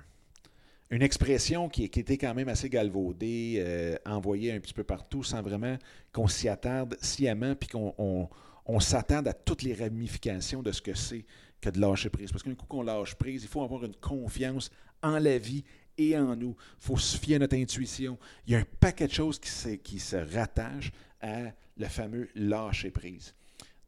une 0.93 1.01
expression 1.01 1.69
qui, 1.69 1.85
était 1.85 2.19
quand 2.19 2.35
même 2.35 2.49
assez 2.49 2.69
galvaudée, 2.69 3.55
euh, 3.57 3.97
envoyée 4.05 4.51
un 4.51 4.59
petit 4.59 4.75
peu 4.75 4.83
partout 4.83 5.23
sans 5.23 5.41
vraiment 5.41 5.75
qu'on 6.11 6.27
s'y 6.27 6.47
attarde 6.47 6.95
sciemment 7.01 7.55
puis 7.55 7.67
qu'on 7.67 8.29
on, 8.67 8.79
s'attarde 8.79 9.27
à 9.27 9.33
toutes 9.33 9.63
les 9.63 9.73
ramifications 9.73 10.61
de 10.61 10.71
ce 10.71 10.83
que 10.83 10.93
c'est 10.93 11.25
que 11.59 11.71
de 11.71 11.79
lâcher 11.79 12.11
prise. 12.11 12.31
Parce 12.31 12.43
qu'un 12.43 12.53
coup 12.53 12.67
qu'on 12.67 12.83
lâche 12.83 13.15
prise, 13.15 13.41
il 13.41 13.49
faut 13.49 13.63
avoir 13.63 13.83
une 13.83 13.95
confiance 13.95 14.69
en 15.01 15.17
la 15.17 15.39
vie 15.39 15.63
et 15.97 16.15
en 16.15 16.35
nous. 16.35 16.55
Il 16.59 16.85
faut 16.85 16.97
se 16.97 17.17
fier 17.17 17.37
à 17.37 17.39
notre 17.39 17.55
intuition. 17.55 18.19
Il 18.45 18.53
y 18.53 18.55
a 18.55 18.59
un 18.59 18.65
paquet 18.79 19.07
de 19.07 19.13
choses 19.13 19.39
qui 19.39 19.49
se, 19.49 19.69
qui 19.69 19.99
rattachent 20.31 20.91
à 21.21 21.53
le 21.75 21.87
fameux 21.87 22.29
lâcher 22.35 22.91
prise. 22.91 23.33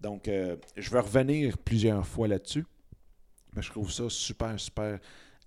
Donc, 0.01 0.27
euh, 0.27 0.55
je 0.75 0.89
vais 0.89 1.01
revenir 1.01 1.55
plusieurs 1.59 2.07
fois 2.07 2.27
là-dessus. 2.27 2.65
Mais 3.55 3.61
je 3.61 3.69
trouve 3.69 3.91
ça 3.91 4.09
super, 4.09 4.59
super 4.59 4.99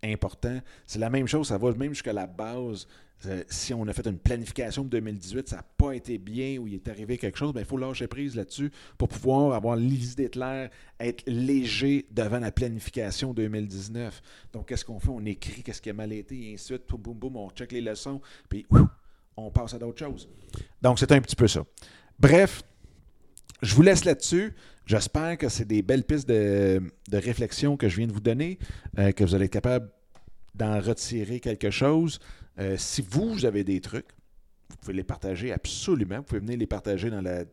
important. 0.05 0.61
C'est 0.87 0.99
la 0.99 1.11
même 1.11 1.27
chose, 1.27 1.49
ça 1.49 1.59
va 1.59 1.73
même 1.73 1.93
jusqu'à 1.93 2.13
la 2.13 2.27
base. 2.27 2.87
Euh, 3.27 3.43
si 3.49 3.75
on 3.75 3.85
a 3.89 3.93
fait 3.93 4.07
une 4.07 4.19
planification 4.19 4.85
de 4.85 4.91
2018, 4.91 5.49
ça 5.49 5.57
n'a 5.57 5.65
pas 5.77 5.93
été 5.93 6.19
bien 6.19 6.59
ou 6.59 6.69
il 6.69 6.75
est 6.75 6.89
arrivé 6.89 7.19
quelque 7.19 7.37
chose, 7.37 7.53
ben, 7.53 7.61
il 7.61 7.67
faut 7.67 7.77
lâcher 7.77 8.07
prise 8.07 8.37
là-dessus 8.37 8.71
pour 8.97 9.09
pouvoir 9.09 9.55
avoir 9.55 9.75
l'idée 9.75 10.29
claire, 10.29 10.71
être 11.01 11.25
léger 11.27 12.07
devant 12.13 12.39
la 12.39 12.53
planification 12.53 13.35
2019. 13.35 14.23
Donc, 14.53 14.69
qu'est-ce 14.69 14.85
qu'on 14.85 15.01
fait? 15.01 15.09
On 15.09 15.25
écrit 15.25 15.65
qu'est-ce 15.65 15.83
qui 15.83 15.91
a 15.91 15.95
mal 15.95 16.13
été 16.13 16.37
et 16.37 16.55
ainsi 16.55 16.73
de 16.73 16.79
suite. 16.79 17.01
Boum, 17.01 17.15
boum, 17.19 17.37
on 17.37 17.51
check 17.51 17.73
les 17.73 17.81
leçons, 17.81 18.21
puis 18.49 18.65
on 19.37 19.51
passe 19.51 19.75
à 19.75 19.79
d'autres 19.81 19.99
choses. 19.99 20.29
Donc, 20.81 21.01
c'est 21.01 21.11
un 21.11 21.21
petit 21.21 21.37
peu 21.37 21.49
ça. 21.49 21.65
Bref, 22.21 22.63
je 23.63 23.75
vous 23.75 23.83
laisse 23.83 24.05
là-dessus. 24.05 24.55
J'espère 24.89 25.37
que 25.37 25.51
c'est 25.51 25.67
des 25.67 25.83
belles 25.83 26.05
pistes 26.05 26.27
de, 26.27 26.81
réflexion 27.13 27.77
que 27.77 27.91
je 27.91 27.97
viens 27.99 28.07
de 28.07 28.13
vous 28.13 28.23
donner, 28.23 28.59
euh, 28.99 29.13
que 29.13 29.23
vous 29.23 29.35
allez 29.35 29.45
être 29.45 29.53
capable 29.53 29.91
d'en 30.55 30.81
retirer 30.81 31.41
quelque 31.41 31.71
chose. 31.71 32.19
Euh, 32.59 32.75
si 32.79 33.03
vous, 33.03 33.35
vous 33.35 33.45
avez 33.45 33.65
des 33.65 33.83
trucs, 33.83 34.09
vous 34.71 34.77
pouvez 34.77 34.95
les 34.95 35.05
partager 35.05 35.53
absolument. 35.53 36.17
Vous 36.17 36.23
pouvez 36.23 36.41
venir 36.41 36.57
les 36.57 36.67
partager 36.67 37.11
dans 37.11 37.21
la, 37.21 37.45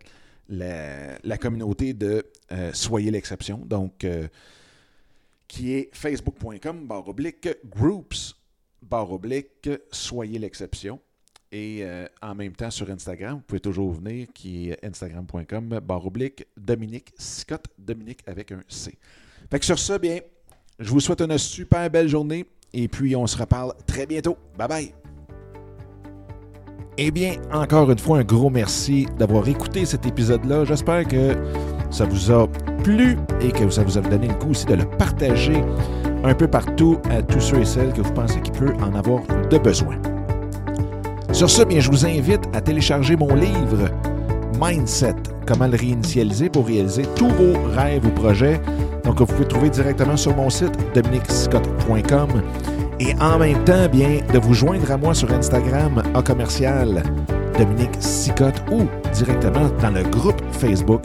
la, 1.22 1.38
communauté 1.38 1.94
de 1.94 2.26
euh, 2.54 2.72
Soyez 2.72 3.12
l'exception, 3.12 3.58
donc 3.66 4.08
qui 5.50 5.74
est 5.74 5.90
facebook.com 5.94 6.88
barre 6.88 7.10
oblique 7.10 7.50
groups 7.66 8.34
barre 8.82 9.12
oblique 9.12 9.70
Soyez 9.92 10.40
l'exception. 10.40 11.02
Et 11.52 11.80
euh, 11.82 12.08
en 12.22 12.36
même 12.36 12.54
temps, 12.54 12.72
sur 12.72 12.90
Instagram, 12.90 13.36
vous 13.36 13.42
pouvez 13.42 13.60
toujours 13.60 13.92
venir, 13.92 14.28
qui 14.34 14.72
est 14.72 14.84
instagram.com, 14.84 15.80
barre 15.84 16.12
Dominique 16.58 17.14
Scott, 17.18 17.66
Dominique 17.78 18.20
avec 18.26 18.52
un 18.52 18.62
C. 18.68 18.98
Fait 19.50 19.60
que 19.60 19.66
sur 19.66 19.80
ça, 19.80 19.98
bien, 19.98 20.20
je 20.80 20.90
vous 20.90 21.00
souhaite 21.00 21.22
une 21.22 21.38
super 21.38 21.90
belle 21.90 22.08
journée 22.08 22.46
et 22.74 22.88
puis 22.88 23.16
on 23.16 23.28
se 23.28 23.38
reparle 23.38 23.74
très 23.86 24.06
bientôt. 24.06 24.38
Bye 24.58 24.68
bye! 24.68 24.94
Eh 26.98 27.12
bien, 27.12 27.36
encore 27.52 27.92
une 27.92 28.00
fois, 28.00 28.20
un 28.20 28.24
gros 28.24 28.50
merci 28.50 29.06
d'avoir 29.18 29.48
écouté 29.50 29.86
cet 29.86 30.06
épisode-là. 30.06 30.64
J'espère 30.64 31.06
que 31.06 31.36
ça 31.92 32.06
vous 32.06 32.32
a 32.32 32.48
plu 32.84 33.18
et 33.42 33.52
que 33.52 33.70
ça 33.70 33.84
vous 33.84 33.98
a 33.98 34.02
donné 34.02 34.28
le 34.28 34.34
coup 34.36 34.52
aussi 34.52 34.66
de 34.66 34.76
le 34.76 34.86
partager 34.86 35.62
un 36.24 36.34
peu 36.34 36.48
partout 36.48 36.98
à 37.10 37.22
tous 37.22 37.42
ceux 37.42 37.60
et 37.60 37.66
celles 37.66 37.94
que 37.94 38.02
vous 38.02 38.14
pensez 38.14 38.42
qu'il 38.42 38.54
peut 38.54 38.74
en 38.82 38.96
avoir 38.96 39.22
de 39.50 39.58
besoin. 39.58 40.00
Sur 41.36 41.50
ce, 41.50 41.64
bien, 41.64 41.82
je 41.82 41.92
vous 41.92 42.06
invite 42.06 42.48
à 42.54 42.62
télécharger 42.62 43.18
mon 43.18 43.36
livre 43.36 43.90
Mindset, 44.58 45.16
comment 45.46 45.68
le 45.68 45.76
réinitialiser 45.76 46.48
pour 46.48 46.66
réaliser 46.66 47.04
tous 47.18 47.28
vos 47.28 47.62
rêves 47.76 48.06
ou 48.06 48.10
projets. 48.12 48.62
Donc, 49.04 49.20
vous 49.20 49.26
pouvez 49.26 49.46
trouver 49.46 49.70
directement 49.70 50.16
sur 50.16 50.34
mon 50.34 50.50
site 50.50 50.72
dominicscott.com 50.94 52.42
et 53.02 53.14
en 53.20 53.38
même 53.38 53.62
temps, 53.66 53.90
bien, 53.92 54.22
de 54.34 54.40
vous 54.40 54.54
joindre 54.54 54.90
à 54.90 54.96
moi 54.96 55.14
sur 55.14 55.30
Instagram 55.34 56.02
à 56.14 56.22
commercial 56.22 57.04
Dominique 57.60 57.98
Sicotte 58.00 58.64
ou 58.72 58.84
directement 59.14 59.70
dans 59.82 59.92
le 59.92 60.04
groupe 60.04 60.42
Facebook 60.54 61.04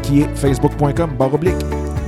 qui 0.00 0.22
est 0.22 0.34
facebook.com 0.34 1.10
baroblique 1.18 1.62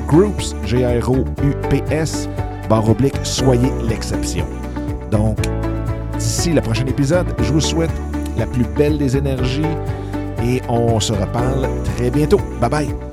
groups, 0.09 0.57
G-R-O-U-P-S, 0.65 2.27
baroblique 2.71 3.17
soyez 3.23 3.71
l'exception. 3.87 4.47
Donc, 5.11 5.37
d'ici 6.25 6.53
le 6.55 6.63
prochain 6.63 6.87
épisode, 6.87 7.27
je 7.39 7.53
vous 7.53 7.61
souhaite 7.61 7.91
la 8.39 8.47
plus 8.47 8.65
belle 8.77 8.97
des 8.97 9.17
énergies 9.17 9.63
et 10.43 10.63
on 10.69 10.99
se 10.99 11.13
reparle 11.13 11.69
très 11.85 12.11
bientôt. 12.11 12.41
Bye 12.61 12.71
bye! 12.71 13.04